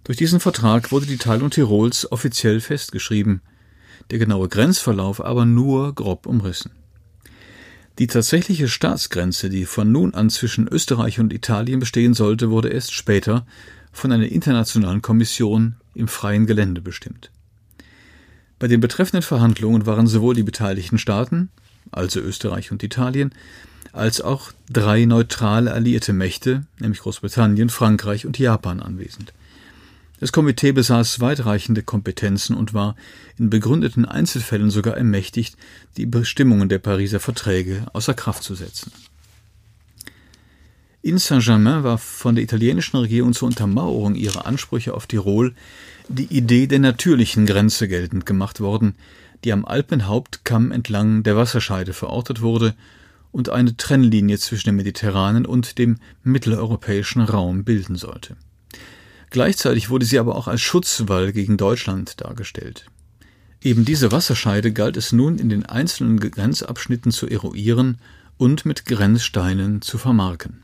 Durch 0.03 0.17
diesen 0.17 0.39
Vertrag 0.39 0.91
wurde 0.91 1.05
die 1.05 1.17
Teilung 1.17 1.51
Tirols 1.51 2.11
offiziell 2.11 2.61
festgeschrieben, 2.61 3.41
der 4.09 4.17
genaue 4.17 4.49
Grenzverlauf 4.49 5.23
aber 5.23 5.45
nur 5.45 5.93
grob 5.93 6.25
umrissen. 6.25 6.71
Die 7.99 8.07
tatsächliche 8.07 8.67
Staatsgrenze, 8.67 9.49
die 9.49 9.65
von 9.65 9.91
nun 9.91 10.15
an 10.15 10.31
zwischen 10.31 10.67
Österreich 10.67 11.19
und 11.19 11.31
Italien 11.31 11.79
bestehen 11.79 12.15
sollte, 12.15 12.49
wurde 12.49 12.69
erst 12.69 12.93
später 12.93 13.45
von 13.91 14.11
einer 14.11 14.25
internationalen 14.25 15.03
Kommission 15.03 15.75
im 15.93 16.07
freien 16.07 16.47
Gelände 16.47 16.81
bestimmt. 16.81 17.29
Bei 18.57 18.67
den 18.67 18.79
betreffenden 18.79 19.21
Verhandlungen 19.21 19.85
waren 19.85 20.07
sowohl 20.07 20.33
die 20.33 20.43
beteiligten 20.43 20.97
Staaten, 20.97 21.49
also 21.91 22.19
Österreich 22.19 22.71
und 22.71 22.81
Italien, 22.81 23.31
als 23.91 24.21
auch 24.21 24.51
drei 24.71 25.05
neutrale 25.05 25.71
alliierte 25.71 26.13
Mächte, 26.13 26.65
nämlich 26.79 27.01
Großbritannien, 27.01 27.69
Frankreich 27.69 28.25
und 28.25 28.39
Japan 28.39 28.79
anwesend. 28.79 29.33
Das 30.23 30.31
Komitee 30.31 30.71
besaß 30.71 31.19
weitreichende 31.19 31.83
Kompetenzen 31.83 32.55
und 32.55 32.73
war 32.73 32.95
in 33.37 33.49
begründeten 33.49 34.05
Einzelfällen 34.05 34.69
sogar 34.69 34.95
ermächtigt, 34.95 35.57
die 35.97 36.05
Bestimmungen 36.05 36.69
der 36.69 36.79
Pariser 36.79 37.19
Verträge 37.19 37.87
außer 37.91 38.13
Kraft 38.13 38.41
zu 38.41 38.55
setzen. 38.55 38.93
In 41.01 41.17
Saint-Germain 41.17 41.83
war 41.83 41.97
von 41.97 42.35
der 42.35 42.43
italienischen 42.45 42.95
Regierung 42.95 43.33
zur 43.33 43.49
Untermauerung 43.49 44.15
ihrer 44.15 44.45
Ansprüche 44.45 44.93
auf 44.93 45.07
Tirol 45.07 45.55
die 46.07 46.33
Idee 46.33 46.67
der 46.67 46.79
natürlichen 46.79 47.45
Grenze 47.45 47.89
geltend 47.89 48.25
gemacht 48.25 48.61
worden, 48.61 48.95
die 49.43 49.51
am 49.51 49.65
Alpenhauptkamm 49.65 50.71
entlang 50.71 51.23
der 51.23 51.35
Wasserscheide 51.35 51.91
verortet 51.91 52.39
wurde 52.39 52.75
und 53.33 53.49
eine 53.49 53.75
Trennlinie 53.75 54.37
zwischen 54.37 54.69
dem 54.69 54.77
mediterranen 54.77 55.45
und 55.45 55.77
dem 55.77 55.97
mitteleuropäischen 56.23 57.23
Raum 57.23 57.65
bilden 57.65 57.97
sollte. 57.97 58.37
Gleichzeitig 59.33 59.89
wurde 59.89 60.05
sie 60.05 60.19
aber 60.19 60.35
auch 60.35 60.47
als 60.47 60.61
Schutzwall 60.61 61.33
gegen 61.33 61.57
Deutschland 61.57 62.21
dargestellt. 62.21 62.85
Eben 63.63 63.83
diese 63.83 64.11
Wasserscheide 64.11 64.71
galt 64.71 64.95
es 64.95 65.11
nun 65.11 65.39
in 65.39 65.49
den 65.49 65.65
einzelnen 65.65 66.19
Grenzabschnitten 66.19 67.11
zu 67.11 67.27
eruieren 67.27 67.97
und 68.37 68.63
mit 68.67 68.85
Grenzsteinen 68.85 69.81
zu 69.81 69.97
vermarken. 69.97 70.61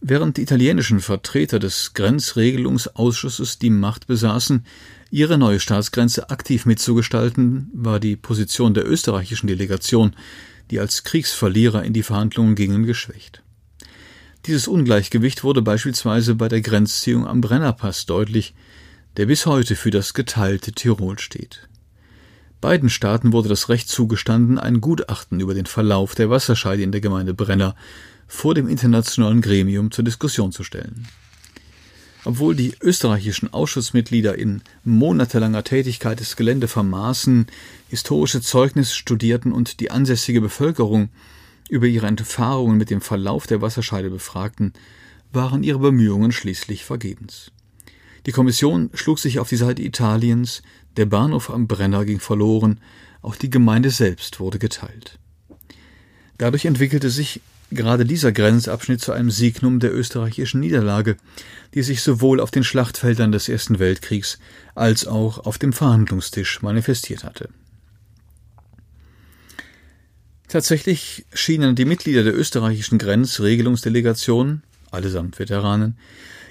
Während 0.00 0.36
die 0.36 0.42
italienischen 0.42 1.00
Vertreter 1.00 1.58
des 1.58 1.92
Grenzregelungsausschusses 1.94 3.58
die 3.58 3.70
Macht 3.70 4.06
besaßen, 4.06 4.64
ihre 5.10 5.38
neue 5.38 5.58
Staatsgrenze 5.58 6.30
aktiv 6.30 6.66
mitzugestalten, 6.66 7.68
war 7.74 7.98
die 7.98 8.14
Position 8.14 8.74
der 8.74 8.88
österreichischen 8.88 9.48
Delegation, 9.48 10.14
die 10.70 10.78
als 10.78 11.02
Kriegsverlierer 11.02 11.82
in 11.82 11.94
die 11.94 12.04
Verhandlungen 12.04 12.54
gingen, 12.54 12.84
geschwächt. 12.84 13.41
Dieses 14.46 14.66
Ungleichgewicht 14.66 15.44
wurde 15.44 15.62
beispielsweise 15.62 16.34
bei 16.34 16.48
der 16.48 16.62
Grenzziehung 16.62 17.26
am 17.28 17.40
Brennerpass 17.40 18.06
deutlich, 18.06 18.54
der 19.16 19.26
bis 19.26 19.46
heute 19.46 19.76
für 19.76 19.90
das 19.90 20.14
geteilte 20.14 20.72
Tirol 20.72 21.18
steht. 21.20 21.68
Beiden 22.60 22.90
Staaten 22.90 23.32
wurde 23.32 23.48
das 23.48 23.68
Recht 23.68 23.88
zugestanden, 23.88 24.58
ein 24.58 24.80
Gutachten 24.80 25.38
über 25.38 25.54
den 25.54 25.66
Verlauf 25.66 26.14
der 26.14 26.28
Wasserscheide 26.28 26.82
in 26.82 26.90
der 26.90 27.00
Gemeinde 27.00 27.34
Brenner 27.34 27.76
vor 28.26 28.54
dem 28.54 28.68
internationalen 28.68 29.42
Gremium 29.42 29.92
zur 29.92 30.04
Diskussion 30.04 30.50
zu 30.50 30.64
stellen. 30.64 31.06
Obwohl 32.24 32.54
die 32.54 32.74
österreichischen 32.80 33.52
Ausschussmitglieder 33.52 34.38
in 34.38 34.62
monatelanger 34.84 35.64
Tätigkeit 35.64 36.20
das 36.20 36.36
Gelände 36.36 36.68
vermaßen, 36.68 37.46
historische 37.88 38.40
Zeugnisse 38.40 38.94
studierten 38.94 39.52
und 39.52 39.80
die 39.80 39.90
ansässige 39.90 40.40
Bevölkerung 40.40 41.10
über 41.72 41.86
ihre 41.86 42.06
Erfahrungen 42.06 42.76
mit 42.76 42.90
dem 42.90 43.00
Verlauf 43.00 43.46
der 43.46 43.62
Wasserscheide 43.62 44.10
befragten, 44.10 44.74
waren 45.32 45.62
ihre 45.62 45.78
Bemühungen 45.78 46.30
schließlich 46.30 46.84
vergebens. 46.84 47.50
Die 48.26 48.32
Kommission 48.32 48.90
schlug 48.92 49.18
sich 49.18 49.38
auf 49.38 49.48
die 49.48 49.56
Seite 49.56 49.82
Italiens, 49.82 50.62
der 50.98 51.06
Bahnhof 51.06 51.48
am 51.48 51.66
Brenner 51.66 52.04
ging 52.04 52.20
verloren, 52.20 52.78
auch 53.22 53.36
die 53.36 53.48
Gemeinde 53.48 53.88
selbst 53.88 54.38
wurde 54.38 54.58
geteilt. 54.58 55.18
Dadurch 56.36 56.66
entwickelte 56.66 57.08
sich 57.08 57.40
gerade 57.70 58.04
dieser 58.04 58.32
Grenzabschnitt 58.32 59.00
zu 59.00 59.12
einem 59.12 59.30
Signum 59.30 59.80
der 59.80 59.94
österreichischen 59.94 60.60
Niederlage, 60.60 61.16
die 61.72 61.82
sich 61.82 62.02
sowohl 62.02 62.38
auf 62.38 62.50
den 62.50 62.64
Schlachtfeldern 62.64 63.32
des 63.32 63.48
Ersten 63.48 63.78
Weltkriegs 63.78 64.38
als 64.74 65.06
auch 65.06 65.38
auf 65.38 65.56
dem 65.56 65.72
Verhandlungstisch 65.72 66.60
manifestiert 66.60 67.24
hatte. 67.24 67.48
Tatsächlich 70.52 71.24
schienen 71.32 71.76
die 71.76 71.86
Mitglieder 71.86 72.24
der 72.24 72.36
österreichischen 72.36 72.98
Grenzregelungsdelegation, 72.98 74.62
allesamt 74.90 75.38
Veteranen, 75.38 75.96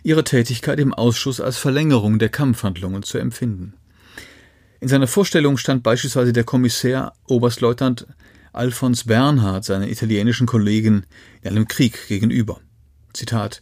ihre 0.01 0.23
Tätigkeit 0.23 0.79
im 0.79 0.91
Ausschuss 0.91 1.39
als 1.39 1.59
Verlängerung 1.59 2.17
der 2.17 2.29
Kampfhandlungen 2.29 3.03
zu 3.03 3.19
empfinden. 3.19 3.75
In 4.79 4.87
seiner 4.87 5.05
Vorstellung 5.05 5.57
stand 5.57 5.83
beispielsweise 5.83 6.33
der 6.33 6.45
Kommissär 6.45 7.13
Oberstleutnant 7.27 8.07
Alfons 8.53 9.03
Bernhard 9.03 9.65
seinen 9.65 9.87
italienischen 9.87 10.47
Kollegen 10.47 11.05
in 11.43 11.51
einem 11.51 11.67
Krieg 11.67 12.07
gegenüber. 12.07 12.59
Zitat 13.13 13.61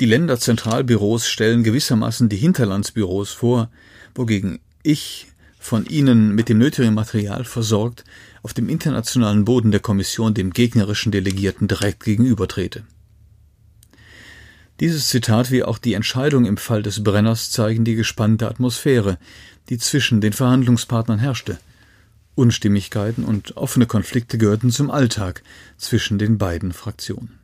Die 0.00 0.06
Länderzentralbüros 0.06 1.26
stellen 1.26 1.64
gewissermaßen 1.64 2.28
die 2.28 2.36
Hinterlandsbüros 2.36 3.32
vor, 3.32 3.72
wogegen 4.14 4.60
ich 4.84 5.26
von 5.58 5.84
ihnen 5.84 6.36
mit 6.36 6.48
dem 6.48 6.58
nötigen 6.58 6.94
Material 6.94 7.44
versorgt 7.44 8.04
auf 8.42 8.54
dem 8.54 8.68
internationalen 8.68 9.44
Boden 9.44 9.70
der 9.70 9.80
Kommission 9.80 10.34
dem 10.34 10.52
gegnerischen 10.52 11.12
Delegierten 11.12 11.68
direkt 11.68 12.04
gegenübertrete. 12.04 12.84
Dieses 14.80 15.08
Zitat 15.08 15.50
wie 15.50 15.62
auch 15.62 15.76
die 15.76 15.92
Entscheidung 15.92 16.46
im 16.46 16.56
Fall 16.56 16.82
des 16.82 17.04
Brenners 17.04 17.50
zeigen 17.50 17.84
die 17.84 17.96
gespannte 17.96 18.48
Atmosphäre, 18.48 19.18
die 19.68 19.76
zwischen 19.76 20.22
den 20.22 20.32
Verhandlungspartnern 20.32 21.18
herrschte. 21.18 21.58
Unstimmigkeiten 22.34 23.24
und 23.24 23.58
offene 23.58 23.84
Konflikte 23.84 24.38
gehörten 24.38 24.70
zum 24.70 24.90
Alltag 24.90 25.42
zwischen 25.76 26.18
den 26.18 26.38
beiden 26.38 26.72
Fraktionen. 26.72 27.38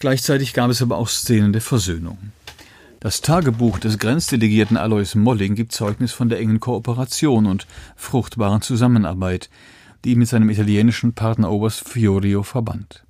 Gleichzeitig 0.00 0.54
gab 0.54 0.70
es 0.70 0.82
aber 0.82 0.96
auch 0.96 1.08
Szenen 1.08 1.52
der 1.52 1.62
Versöhnung. 1.62 2.18
Das 3.00 3.20
Tagebuch 3.20 3.78
des 3.78 3.98
Grenzdelegierten 3.98 4.76
Alois 4.76 5.14
Molling 5.14 5.54
gibt 5.54 5.70
Zeugnis 5.70 6.10
von 6.10 6.28
der 6.28 6.40
engen 6.40 6.58
Kooperation 6.58 7.46
und 7.46 7.68
fruchtbaren 7.94 8.60
Zusammenarbeit, 8.60 9.50
die 10.04 10.10
ihn 10.12 10.18
mit 10.18 10.26
seinem 10.26 10.50
italienischen 10.50 11.12
Partner 11.12 11.48
Oberst 11.48 11.88
Fiorio 11.88 12.42
verband. 12.42 13.04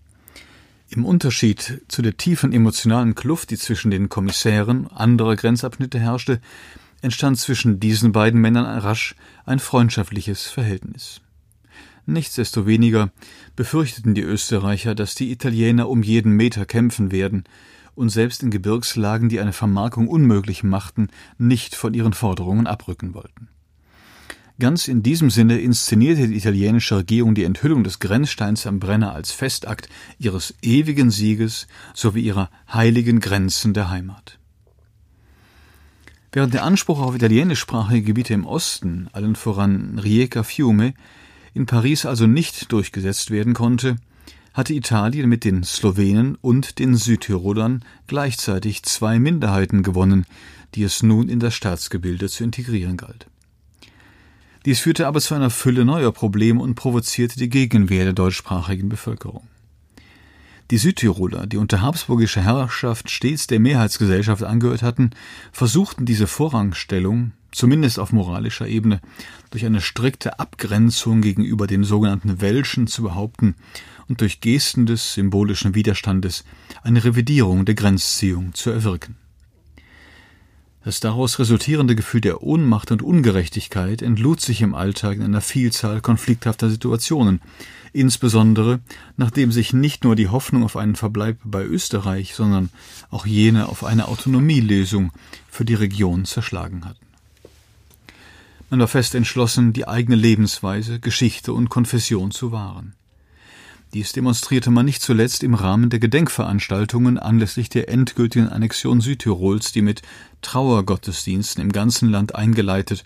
Im 0.90 1.07
Unterschied 1.07 1.83
zu 1.88 2.02
der 2.02 2.18
tiefen 2.18 2.52
emotionalen 2.52 3.14
Kluft, 3.14 3.50
die 3.50 3.57
zwischen 3.57 3.90
den 3.90 4.11
Kommissären 4.11 4.88
anderer 4.88 5.37
Grenzabschnitte 5.37 5.99
herrschte, 5.99 6.42
entstand 7.00 7.38
zwischen 7.38 7.80
diesen 7.80 8.12
beiden 8.12 8.42
Männern 8.42 8.66
rasch 8.66 9.14
ein 9.47 9.59
freundschaftliches 9.59 10.49
Verhältnis. 10.49 11.23
Nichtsdestoweniger 12.04 13.11
befürchteten 13.57 14.14
die 14.14 14.23
Österreicher, 14.23 14.95
dass 14.95 15.14
die 15.14 15.30
Italiener 15.30 15.88
um 15.88 16.02
jeden 16.02 16.33
Meter 16.33 16.66
kämpfen 16.66 17.11
werden 17.11 17.45
und 17.99 18.11
selbst 18.11 18.43
in 18.43 18.50
Gebirgslagen, 18.50 19.28
die 19.28 19.40
eine 19.40 19.52
Vermarkung 19.52 20.09
unmöglich 20.09 20.62
machten, 20.62 21.09
nicht 21.37 21.75
von 21.75 21.93
ihren 21.93 22.12
Forderungen 22.12 22.67
abrücken 22.67 23.12
wollten. 23.12 23.49
Ganz 24.61 24.88
in 24.88 25.02
diesem 25.02 25.31
Sinne 25.31 25.61
inszenierte 25.61 26.26
die 26.26 26.37
italienische 26.37 26.97
Regierung 26.97 27.35
die 27.35 27.45
Enthüllung 27.45 27.85
des 27.85 28.00
Grenzsteins 28.00 28.67
am 28.67 28.81
Brenner 28.81 29.12
als 29.12 29.31
Festakt 29.31 29.88
ihres 30.19 30.55
ewigen 30.62 31.11
Sieges 31.11 31.69
sowie 31.95 32.23
ihrer 32.23 32.50
heiligen 32.73 33.21
Grenzen 33.21 33.75
der 33.75 33.90
Heimat. 33.90 34.38
Während 36.33 36.55
der 36.55 36.64
Anspruch 36.64 37.00
auf 37.00 37.14
italienischsprachige 37.14 38.02
Gebiete 38.02 38.35
im 38.35 38.47
Osten, 38.47 39.09
allen 39.12 39.37
voran 39.37 39.99
Rijeka 39.99 40.43
Fiume, 40.43 40.95
in 41.55 41.67
Paris 41.67 42.05
also 42.05 42.26
nicht 42.26 42.71
durchgesetzt 42.73 43.31
werden 43.31 43.55
konnte, 43.55 43.97
hatte 44.59 44.75
Italien 44.75 45.29
mit 45.29 45.45
den 45.45 45.62
Slowenen 45.62 46.35
und 46.41 46.81
den 46.81 46.97
Südtirolern 46.97 47.85
gleichzeitig 48.09 48.83
zwei 48.83 49.21
Minderheiten 49.21 49.85
gewonnen, 49.85 50.27
die 50.75 50.83
es 50.83 51.00
nun 51.00 51.29
in 51.29 51.38
das 51.38 51.55
Staatsgebilde 51.55 52.29
zu 52.29 52.43
integrieren 52.43 52.97
galt. 52.97 53.29
Dies 54.67 54.81
führte 54.81 55.07
aber 55.07 55.21
zu 55.21 55.37
einer 55.37 55.50
Fülle 55.50 55.85
neuer 55.85 56.11
Probleme 56.11 56.61
und 56.61 56.75
provozierte 56.75 57.38
die 57.38 57.49
Gegenwehr 57.49 58.03
der 58.03 58.15
deutschsprachigen 58.15 58.88
Bevölkerung. 58.88 59.47
Die 60.73 60.79
Südtiroler, 60.79 61.47
die 61.47 61.57
unter 61.57 61.81
habsburgischer 61.81 62.43
Herrschaft 62.43 63.11
stets 63.11 63.47
der 63.47 63.61
Mehrheitsgesellschaft 63.61 64.43
angehört 64.43 64.83
hatten, 64.83 65.11
versuchten 65.53 66.05
diese 66.05 66.27
Vorrangstellung, 66.27 67.31
zumindest 67.52 67.99
auf 67.99 68.12
moralischer 68.12 68.67
Ebene, 68.67 69.00
durch 69.50 69.64
eine 69.64 69.81
strikte 69.81 70.38
Abgrenzung 70.38 71.21
gegenüber 71.21 71.67
den 71.67 71.84
sogenannten 71.84 72.41
Welschen 72.41 72.87
zu 72.87 73.02
behaupten 73.02 73.54
und 74.08 74.21
durch 74.21 74.41
Gesten 74.41 74.87
des 74.87 75.15
symbolischen 75.15 75.75
Widerstandes 75.75 76.45
eine 76.82 77.04
Revidierung 77.04 77.65
der 77.65 77.75
Grenzziehung 77.75 78.54
zu 78.54 78.71
erwirken. 78.71 79.17
Das 80.84 81.00
daraus 81.00 81.39
resultierende 81.39 81.95
Gefühl 81.97 82.23
der 82.23 82.43
Ohnmacht 82.43 82.91
und 82.91 83.02
Ungerechtigkeit 83.02 84.00
entlud 84.00 84.41
sich 84.41 84.63
im 84.63 84.75
Alltag 84.75 85.17
in 85.17 85.23
einer 85.23 85.43
Vielzahl 85.43 86.00
konflikthafter 86.00 86.71
Situationen, 86.71 87.43
insbesondere 87.93 88.80
nachdem 89.17 89.52
sich 89.52 89.73
nicht 89.73 90.04
nur 90.04 90.17
die 90.17 90.28
Hoffnung 90.28 90.63
auf 90.63 90.76
einen 90.76 90.97
Verbleib 90.97 91.39
bei 91.45 91.65
Österreich, 91.65 92.34
sondern 92.34 92.71
auch 93.11 93.26
jene 93.26 93.69
auf 93.69 93.84
eine 93.84 94.08
Autonomielösung 94.08 95.13
für 95.50 95.65
die 95.65 95.75
Region 95.75 96.25
zerschlagen 96.25 96.84
hatten. 96.87 97.07
Man 98.71 98.81
war 98.81 98.89
fest 98.89 99.15
entschlossen, 99.15 99.73
die 99.73 99.89
eigene 99.89 100.17
Lebensweise, 100.17 101.00
Geschichte 101.00 101.54
und 101.54 101.71
Konfession 101.71 102.31
zu 102.31 102.52
wahren. 102.52 102.95
Dies 103.95 104.13
demonstrierte 104.13 104.71
man 104.71 104.85
nicht 104.85 105.00
zuletzt 105.00 105.43
im 105.43 105.54
Rahmen 105.54 105.89
der 105.89 105.99
Gedenkveranstaltungen 105.99 107.19
anlässlich 107.19 107.71
der 107.71 107.89
endgültigen 107.89 108.50
Annexion 108.50 109.00
Südtirols, 109.00 109.73
die 109.73 109.81
mit 109.81 110.02
Trauergottesdiensten 110.43 111.63
im 111.63 111.73
ganzen 111.73 112.11
Land 112.11 112.35
eingeleitet 112.35 113.04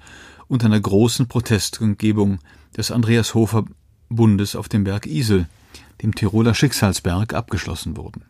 und 0.48 0.64
einer 0.64 0.80
großen 0.80 1.28
Protestumgebung 1.28 2.40
des 2.76 2.90
Andreas 2.90 3.34
Hofer 3.34 3.64
Bundes 4.08 4.56
auf 4.56 4.68
dem 4.68 4.82
Berg 4.82 5.06
Isel, 5.06 5.46
dem 6.02 6.12
Tiroler 6.16 6.54
Schicksalsberg, 6.54 7.34
abgeschlossen 7.34 7.96
wurden. 7.96 8.24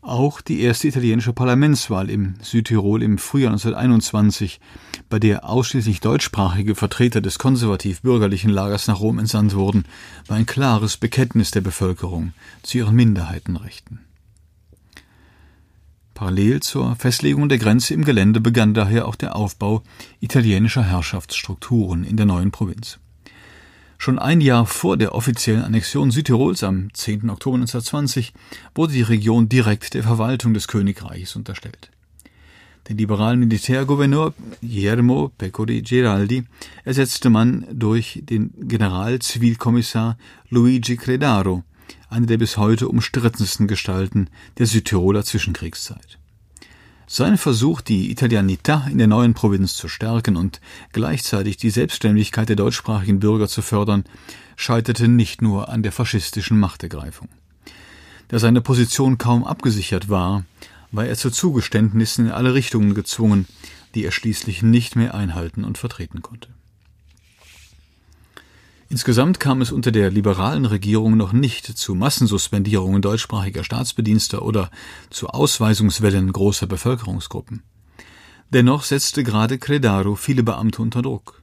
Auch 0.00 0.40
die 0.40 0.60
erste 0.60 0.88
italienische 0.88 1.32
Parlamentswahl 1.32 2.08
im 2.08 2.34
Südtirol 2.40 3.02
im 3.02 3.18
Frühjahr 3.18 3.50
1921, 3.50 4.60
bei 5.08 5.18
der 5.18 5.48
ausschließlich 5.48 6.00
deutschsprachige 6.00 6.76
Vertreter 6.76 7.20
des 7.20 7.38
konservativ-bürgerlichen 7.38 8.50
Lagers 8.50 8.86
nach 8.86 9.00
Rom 9.00 9.18
entsandt 9.18 9.54
wurden, 9.56 9.84
war 10.28 10.36
ein 10.36 10.46
klares 10.46 10.96
Bekenntnis 10.96 11.50
der 11.50 11.62
Bevölkerung 11.62 12.32
zu 12.62 12.78
ihren 12.78 12.94
Minderheitenrechten. 12.94 14.00
Parallel 16.14 16.60
zur 16.60 16.96
Festlegung 16.96 17.48
der 17.48 17.58
Grenze 17.58 17.94
im 17.94 18.04
Gelände 18.04 18.40
begann 18.40 18.74
daher 18.74 19.06
auch 19.06 19.14
der 19.14 19.36
Aufbau 19.36 19.82
italienischer 20.20 20.82
Herrschaftsstrukturen 20.82 22.04
in 22.04 22.16
der 22.16 22.26
neuen 22.26 22.50
Provinz. 22.50 22.98
Schon 24.00 24.20
ein 24.20 24.40
Jahr 24.40 24.64
vor 24.64 24.96
der 24.96 25.12
offiziellen 25.12 25.64
Annexion 25.64 26.12
Südtirols 26.12 26.62
am 26.62 26.94
10. 26.94 27.28
Oktober 27.30 27.56
1920 27.56 28.32
wurde 28.72 28.92
die 28.92 29.02
Region 29.02 29.48
direkt 29.48 29.94
der 29.94 30.04
Verwaltung 30.04 30.54
des 30.54 30.68
Königreichs 30.68 31.34
unterstellt. 31.34 31.90
Den 32.88 32.96
liberalen 32.96 33.40
Militärgouverneur 33.40 34.34
Guillermo 34.62 35.32
Pecori 35.36 35.82
Giraldi 35.82 36.44
ersetzte 36.84 37.28
man 37.28 37.66
durch 37.72 38.20
den 38.22 38.52
Generalzivilkommissar 38.56 40.16
Luigi 40.48 40.96
Credaro, 40.96 41.64
eine 42.08 42.26
der 42.26 42.38
bis 42.38 42.56
heute 42.56 42.88
umstrittensten 42.88 43.66
Gestalten 43.66 44.30
der 44.58 44.66
Südtiroler 44.66 45.24
Zwischenkriegszeit. 45.24 46.17
Sein 47.10 47.38
Versuch, 47.38 47.80
die 47.80 48.14
Italianità 48.14 48.86
in 48.86 48.98
der 48.98 49.06
neuen 49.06 49.32
Provinz 49.32 49.74
zu 49.74 49.88
stärken 49.88 50.36
und 50.36 50.60
gleichzeitig 50.92 51.56
die 51.56 51.70
Selbstständigkeit 51.70 52.50
der 52.50 52.56
deutschsprachigen 52.56 53.18
Bürger 53.18 53.48
zu 53.48 53.62
fördern, 53.62 54.04
scheiterte 54.56 55.08
nicht 55.08 55.40
nur 55.40 55.70
an 55.70 55.82
der 55.82 55.90
faschistischen 55.90 56.60
Machtergreifung. 56.60 57.30
Da 58.28 58.38
seine 58.38 58.60
Position 58.60 59.16
kaum 59.16 59.44
abgesichert 59.44 60.10
war, 60.10 60.44
war 60.92 61.06
er 61.06 61.16
zu 61.16 61.30
Zugeständnissen 61.30 62.26
in 62.26 62.32
alle 62.32 62.52
Richtungen 62.52 62.92
gezwungen, 62.92 63.46
die 63.94 64.04
er 64.04 64.12
schließlich 64.12 64.62
nicht 64.62 64.94
mehr 64.94 65.14
einhalten 65.14 65.64
und 65.64 65.78
vertreten 65.78 66.20
konnte. 66.20 66.50
Insgesamt 68.90 69.38
kam 69.38 69.60
es 69.60 69.70
unter 69.70 69.92
der 69.92 70.10
liberalen 70.10 70.64
Regierung 70.64 71.18
noch 71.18 71.34
nicht 71.34 71.66
zu 71.66 71.94
Massensuspendierungen 71.94 73.02
deutschsprachiger 73.02 73.62
Staatsbedienster 73.62 74.40
oder 74.42 74.70
zu 75.10 75.28
Ausweisungswellen 75.28 76.32
großer 76.32 76.66
Bevölkerungsgruppen. 76.66 77.62
Dennoch 78.50 78.84
setzte 78.84 79.24
gerade 79.24 79.58
Credaro 79.58 80.14
viele 80.14 80.42
Beamte 80.42 80.80
unter 80.80 81.02
Druck. 81.02 81.42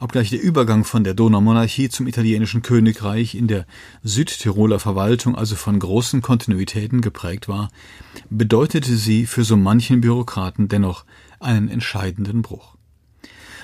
Obgleich 0.00 0.28
der 0.30 0.42
Übergang 0.42 0.84
von 0.84 1.04
der 1.04 1.14
Donaumonarchie 1.14 1.88
zum 1.88 2.08
italienischen 2.08 2.62
Königreich 2.62 3.36
in 3.36 3.46
der 3.46 3.64
Südtiroler 4.02 4.80
Verwaltung 4.80 5.36
also 5.36 5.54
von 5.54 5.78
großen 5.78 6.20
Kontinuitäten 6.20 7.00
geprägt 7.00 7.48
war, 7.48 7.70
bedeutete 8.28 8.96
sie 8.96 9.26
für 9.26 9.44
so 9.44 9.56
manchen 9.56 10.00
Bürokraten 10.00 10.66
dennoch 10.66 11.04
einen 11.38 11.68
entscheidenden 11.68 12.42
Bruch. 12.42 12.75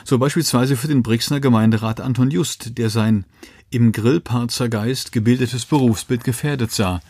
So 0.05 0.19
beispielsweise 0.19 0.77
für 0.77 0.88
den 0.88 1.03
Brixner 1.03 1.41
Gemeinderat 1.41 2.01
Anton 2.01 2.31
Just, 2.31 2.77
der 2.79 2.91
sein 2.91 3.25
im 3.71 3.93
Grillparzer 3.93 4.69
Geist 4.69 5.12
gebildetes 5.12 5.65
Berufsbild 5.65 6.25
gefährdet 6.25 6.73
sah 6.73 7.01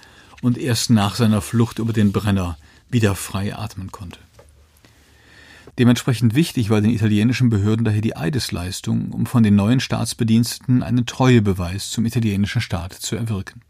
und 0.43 0.59
erst 0.59 0.91
nach 0.91 1.15
seiner 1.15 1.41
Flucht 1.41 1.79
über 1.79 1.93
den 1.93 2.13
Brenner 2.13 2.59
wieder 2.91 3.15
frei 3.15 3.57
atmen 3.57 3.91
konnte. 3.91 4.19
Dementsprechend 5.79 6.35
wichtig 6.35 6.69
war 6.69 6.83
den 6.83 6.91
italienischen 6.91 7.49
Behörden 7.49 7.85
daher 7.85 8.03
die 8.03 8.15
Eidesleistung, 8.15 9.11
um 9.13 9.25
von 9.25 9.43
den 9.43 9.57
neuen 9.57 9.81
Staatsbediensteten 9.81 10.83
einen 10.83 11.07
Treuebeweis 11.07 11.91
zum 11.91 12.05
italienischen 12.05 12.61
Staat 12.61 12.93
zu 12.93 13.17
erwirken. 13.17 13.63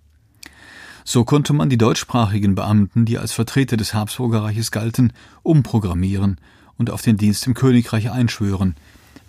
So 1.05 1.25
konnte 1.25 1.53
man 1.53 1.71
die 1.71 1.79
deutschsprachigen 1.79 2.55
Beamten, 2.55 3.05
die 3.05 3.19
als 3.19 3.33
Vertreter 3.33 3.77
des 3.77 3.95
Habsburgerreiches 3.95 4.73
galten, 4.73 5.13
umprogrammieren 5.43 6.39
und 6.77 6.91
auf 6.91 7.03
den 7.03 7.17
Dienst 7.17 7.47
im 7.47 7.55
Königreich 7.55 8.11
einschwören, 8.11 8.75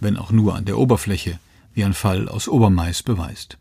wenn 0.03 0.17
auch 0.17 0.31
nur 0.31 0.55
an 0.55 0.65
der 0.65 0.77
Oberfläche, 0.77 1.39
wie 1.73 1.83
ein 1.83 1.93
Fall 1.93 2.29
aus 2.29 2.47
Obermais 2.47 3.03
beweist. 3.03 3.57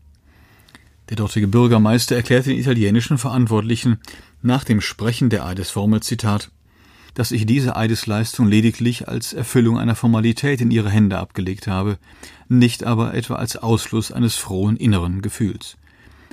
Der 1.08 1.16
dortige 1.16 1.48
Bürgermeister 1.48 2.16
erklärte 2.16 2.50
den 2.50 2.58
italienischen 2.58 3.18
Verantwortlichen 3.18 3.98
nach 4.42 4.64
dem 4.64 4.80
Sprechen 4.80 5.30
der 5.30 5.46
Eidesformel 5.46 6.02
Zitat 6.02 6.50
dass 7.14 7.30
ich 7.30 7.46
diese 7.46 7.76
Eidesleistung 7.76 8.46
lediglich 8.46 9.08
als 9.08 9.32
Erfüllung 9.32 9.78
einer 9.78 9.94
Formalität 9.94 10.60
in 10.60 10.70
ihre 10.70 10.90
Hände 10.90 11.18
abgelegt 11.18 11.66
habe, 11.66 11.98
nicht 12.48 12.84
aber 12.84 13.14
etwa 13.14 13.34
als 13.34 13.56
Ausfluss 13.56 14.12
eines 14.12 14.36
frohen 14.36 14.76
inneren 14.76 15.22
Gefühls. 15.22 15.76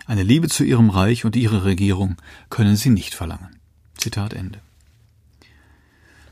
Eine 0.06 0.24
Liebe 0.24 0.48
zu 0.48 0.64
ihrem 0.64 0.90
Reich 0.90 1.26
und 1.26 1.36
ihrer 1.36 1.66
Regierung 1.66 2.16
können 2.50 2.76
sie 2.76 2.90
nicht 2.90 3.14
verlangen. 3.14 3.50
Zitat 3.96 4.34
Ende. 4.34 4.60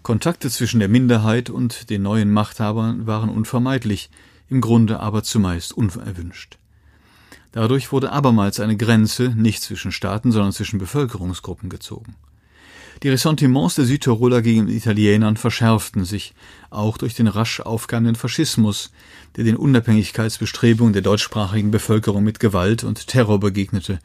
Kontakte 0.08 0.50
zwischen 0.50 0.80
der 0.80 0.88
Minderheit 0.88 1.50
und 1.50 1.90
den 1.90 2.04
neuen 2.04 2.32
Machthabern 2.32 3.08
waren 3.08 3.28
unvermeidlich, 3.28 4.10
im 4.48 4.62
Grunde 4.62 5.02
aber 5.02 5.22
zumeist 5.22 5.74
unerwünscht. 5.74 6.58
Dadurch 7.52 7.92
wurde 7.92 8.14
abermals 8.14 8.62
eine 8.62 8.78
Grenze 8.78 9.34
nicht 9.36 9.62
zwischen 9.64 9.92
Staaten, 9.92 10.32
sondern 10.32 10.54
zwischen 10.54 10.80
Bevölkerungsgruppen 10.80 11.70
gezogen. 11.70 12.16
Die 13.04 13.10
Ressentiments 13.10 13.76
der 13.76 13.84
Südtiroler 13.84 14.42
gegen 14.42 14.70
Italienern 14.70 15.36
verschärften 15.36 16.06
sich, 16.06 16.34
auch 16.70 16.98
durch 16.98 17.14
den 17.14 17.28
rasch 17.28 17.60
aufkeimenden 17.60 18.16
Faschismus, 18.16 18.94
der 19.36 19.44
den 19.44 19.58
Unabhängigkeitsbestrebungen 19.58 20.94
der 20.94 21.02
deutschsprachigen 21.02 21.70
Bevölkerung 21.70 22.24
mit 22.24 22.40
Gewalt 22.40 22.86
und 22.86 23.08
Terror 23.08 23.42
begegnete 23.42 24.00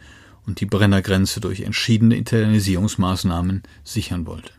und 0.47 0.59
die 0.59 0.67
Brennergrenze 0.67 1.41
durch 1.41 1.61
entschiedene 1.61 2.17
Internisierungsmaßnahmen 2.17 3.63
sichern 3.85 4.27
wollte. 4.27 4.53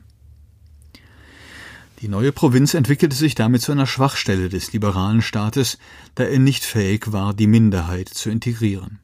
Die 2.04 2.10
neue 2.10 2.34
Provinz 2.34 2.74
entwickelte 2.74 3.16
sich 3.16 3.34
damit 3.34 3.62
zu 3.62 3.72
einer 3.72 3.88
Schwachstelle 3.88 4.50
des 4.50 4.74
liberalen 4.74 5.22
Staates, 5.22 5.78
da 6.16 6.26
er 6.26 6.38
nicht 6.38 6.66
fähig 6.66 7.14
war, 7.14 7.34
die 7.34 7.48
Minderheit 7.48 8.10
zu 8.10 8.30
integrieren. 8.30 9.00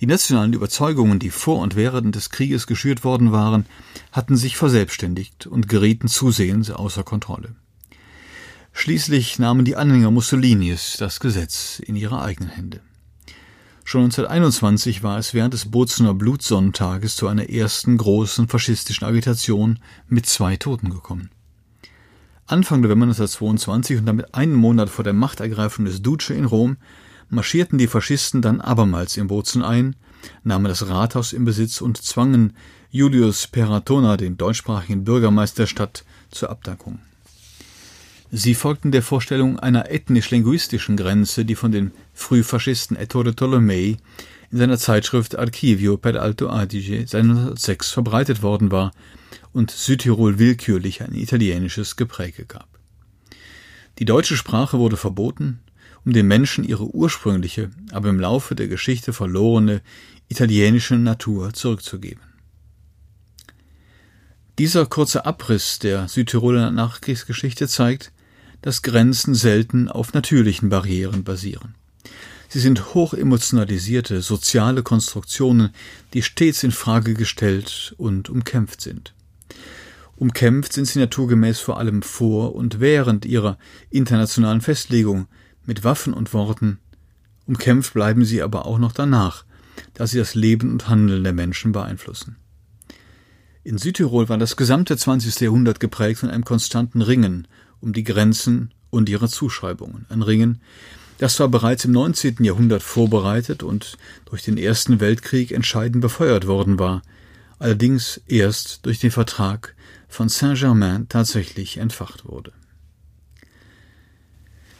Die 0.00 0.06
nationalen 0.06 0.52
Überzeugungen, 0.52 1.20
die 1.20 1.30
vor 1.30 1.60
und 1.60 1.76
während 1.76 2.16
des 2.16 2.30
Krieges 2.30 2.66
geschürt 2.66 3.04
worden 3.04 3.30
waren, 3.30 3.66
hatten 4.10 4.36
sich 4.36 4.56
verselbstständigt 4.56 5.46
und 5.46 5.68
gerieten 5.68 6.08
zusehends 6.08 6.72
außer 6.72 7.04
Kontrolle. 7.04 7.54
Schließlich 8.72 9.38
nahmen 9.38 9.64
die 9.64 9.76
Anhänger 9.76 10.10
Mussolinis 10.10 10.96
das 10.98 11.20
Gesetz 11.20 11.78
in 11.78 11.94
ihre 11.94 12.20
eigenen 12.20 12.50
Hände. 12.50 12.80
Schon 13.84 14.06
1921 14.06 15.04
war 15.04 15.18
es 15.18 15.34
während 15.34 15.54
des 15.54 15.70
Bozener 15.70 16.14
Blutsonntages 16.14 17.14
zu 17.14 17.28
einer 17.28 17.48
ersten 17.48 17.96
großen 17.96 18.48
faschistischen 18.48 19.06
Agitation 19.06 19.78
mit 20.08 20.26
zwei 20.26 20.56
Toten 20.56 20.90
gekommen. 20.90 21.30
Anfang 22.52 22.82
November 22.82 23.06
1922 23.06 24.00
und 24.00 24.04
damit 24.04 24.34
einen 24.34 24.52
Monat 24.52 24.90
vor 24.90 25.04
der 25.04 25.14
Machtergreifung 25.14 25.86
des 25.86 26.02
Duce 26.02 26.28
in 26.28 26.44
Rom 26.44 26.76
marschierten 27.30 27.78
die 27.78 27.86
Faschisten 27.86 28.42
dann 28.42 28.60
abermals 28.60 29.16
in 29.16 29.26
Bozen 29.26 29.62
ein, 29.62 29.96
nahmen 30.44 30.66
das 30.66 30.86
Rathaus 30.86 31.32
in 31.32 31.46
Besitz 31.46 31.80
und 31.80 31.96
zwangen 31.96 32.52
Julius 32.90 33.46
Peratona, 33.46 34.18
den 34.18 34.36
deutschsprachigen 34.36 35.02
Bürgermeister 35.02 35.62
der 35.62 35.66
Stadt, 35.66 36.04
zur 36.30 36.50
Abdankung. 36.50 36.98
Sie 38.30 38.54
folgten 38.54 38.92
der 38.92 39.02
Vorstellung 39.02 39.58
einer 39.58 39.90
ethnisch-linguistischen 39.90 40.98
Grenze, 40.98 41.46
die 41.46 41.54
von 41.54 41.72
den 41.72 41.92
Frühfaschisten 42.12 42.98
Ettore 42.98 43.34
Tolomei 43.34 43.96
in 44.52 44.58
seiner 44.58 44.78
Zeitschrift 44.78 45.38
Archivio 45.38 45.96
per 45.96 46.20
Alto 46.20 46.50
Adige 46.50 46.98
1906 46.98 47.90
verbreitet 47.90 48.42
worden 48.42 48.70
war 48.70 48.92
und 49.52 49.70
Südtirol 49.70 50.38
willkürlich 50.38 51.02
ein 51.02 51.14
italienisches 51.14 51.96
Gepräge 51.96 52.44
gab. 52.44 52.68
Die 53.98 54.04
deutsche 54.04 54.36
Sprache 54.36 54.78
wurde 54.78 54.98
verboten, 54.98 55.60
um 56.04 56.12
den 56.12 56.26
Menschen 56.28 56.64
ihre 56.64 56.84
ursprüngliche, 56.84 57.70
aber 57.92 58.10
im 58.10 58.20
Laufe 58.20 58.54
der 58.54 58.68
Geschichte 58.68 59.14
verlorene 59.14 59.80
italienische 60.28 60.96
Natur 60.96 61.54
zurückzugeben. 61.54 62.22
Dieser 64.58 64.84
kurze 64.84 65.24
Abriss 65.24 65.78
der 65.78 66.08
Südtiroler 66.08 66.70
Nachkriegsgeschichte 66.70 67.68
zeigt, 67.68 68.12
dass 68.60 68.82
Grenzen 68.82 69.34
selten 69.34 69.88
auf 69.88 70.12
natürlichen 70.12 70.68
Barrieren 70.68 71.24
basieren. 71.24 71.74
Sie 72.52 72.60
sind 72.60 72.92
hoch 72.92 73.14
emotionalisierte 73.14 74.20
soziale 74.20 74.82
Konstruktionen, 74.82 75.70
die 76.12 76.22
stets 76.22 76.62
in 76.62 76.70
Frage 76.70 77.14
gestellt 77.14 77.94
und 77.96 78.28
umkämpft 78.28 78.82
sind. 78.82 79.14
Umkämpft 80.16 80.74
sind 80.74 80.84
sie 80.84 80.98
naturgemäß 80.98 81.60
vor 81.60 81.78
allem 81.78 82.02
vor 82.02 82.54
und 82.54 82.78
während 82.78 83.24
ihrer 83.24 83.56
internationalen 83.88 84.60
Festlegung, 84.60 85.28
mit 85.64 85.82
Waffen 85.82 86.12
und 86.12 86.34
Worten, 86.34 86.78
umkämpft 87.46 87.94
bleiben 87.94 88.26
sie 88.26 88.42
aber 88.42 88.66
auch 88.66 88.78
noch 88.78 88.92
danach, 88.92 89.46
da 89.94 90.06
sie 90.06 90.18
das 90.18 90.34
Leben 90.34 90.72
und 90.72 90.90
Handeln 90.90 91.24
der 91.24 91.32
Menschen 91.32 91.72
beeinflussen. 91.72 92.36
In 93.64 93.78
Südtirol 93.78 94.28
war 94.28 94.36
das 94.36 94.58
gesamte 94.58 94.98
20. 94.98 95.40
Jahrhundert 95.40 95.80
geprägt 95.80 96.20
von 96.20 96.28
einem 96.28 96.44
konstanten 96.44 97.00
Ringen 97.00 97.48
um 97.80 97.94
die 97.94 98.04
Grenzen 98.04 98.74
und 98.90 99.08
ihre 99.08 99.30
Zuschreibungen. 99.30 100.04
Ein 100.10 100.20
Ringen, 100.20 100.60
das 101.22 101.36
zwar 101.36 101.46
bereits 101.46 101.84
im 101.84 101.92
19. 101.92 102.38
Jahrhundert 102.42 102.82
vorbereitet 102.82 103.62
und 103.62 103.96
durch 104.24 104.42
den 104.42 104.58
Ersten 104.58 104.98
Weltkrieg 104.98 105.52
entscheidend 105.52 106.00
befeuert 106.00 106.48
worden 106.48 106.80
war, 106.80 107.02
allerdings 107.60 108.20
erst 108.26 108.84
durch 108.86 108.98
den 108.98 109.12
Vertrag 109.12 109.76
von 110.08 110.28
Saint-Germain 110.28 111.08
tatsächlich 111.08 111.76
entfacht 111.76 112.24
wurde. 112.24 112.52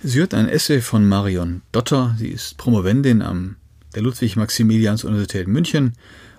Sie 0.02 0.18
hört 0.18 0.34
ein 0.34 0.48
Essay 0.48 0.80
von 0.80 1.08
Marion 1.08 1.62
Dotter. 1.70 2.16
Sie 2.18 2.30
ist 2.30 2.58
Promovendin 2.58 3.22
am 3.22 3.54
der 3.94 4.02
Ludwig-Maximilians-Universität 4.02 5.46
München 5.46 5.92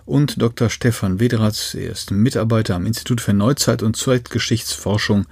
und 0.04 0.42
Dr. 0.42 0.70
Stefan 0.70 1.22
Wederatz. 1.22 1.76
Er 1.76 1.92
ist 1.92 2.12
Mitarbeiter 2.12 2.76
am 2.76 2.86
Institut 2.86 3.22
für 3.22 3.32
Neuzeit- 3.32 3.84
und 3.84 3.96
Zeitgeschichtsforschung 3.96 5.28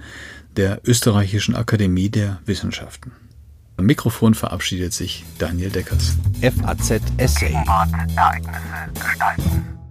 der 0.56 0.80
Österreichischen 0.86 1.54
Akademie 1.56 2.08
der 2.08 2.40
Wissenschaften. 2.46 3.12
Am 3.82 3.86
Mikrofon 3.86 4.34
verabschiedet 4.34 4.92
sich 4.92 5.24
Daniel 5.38 5.68
Deckers. 5.68 6.16
FAZ 6.40 7.02
Essay. 7.16 7.52
Ereignisse 8.14 8.92
gestalten. 8.94 9.81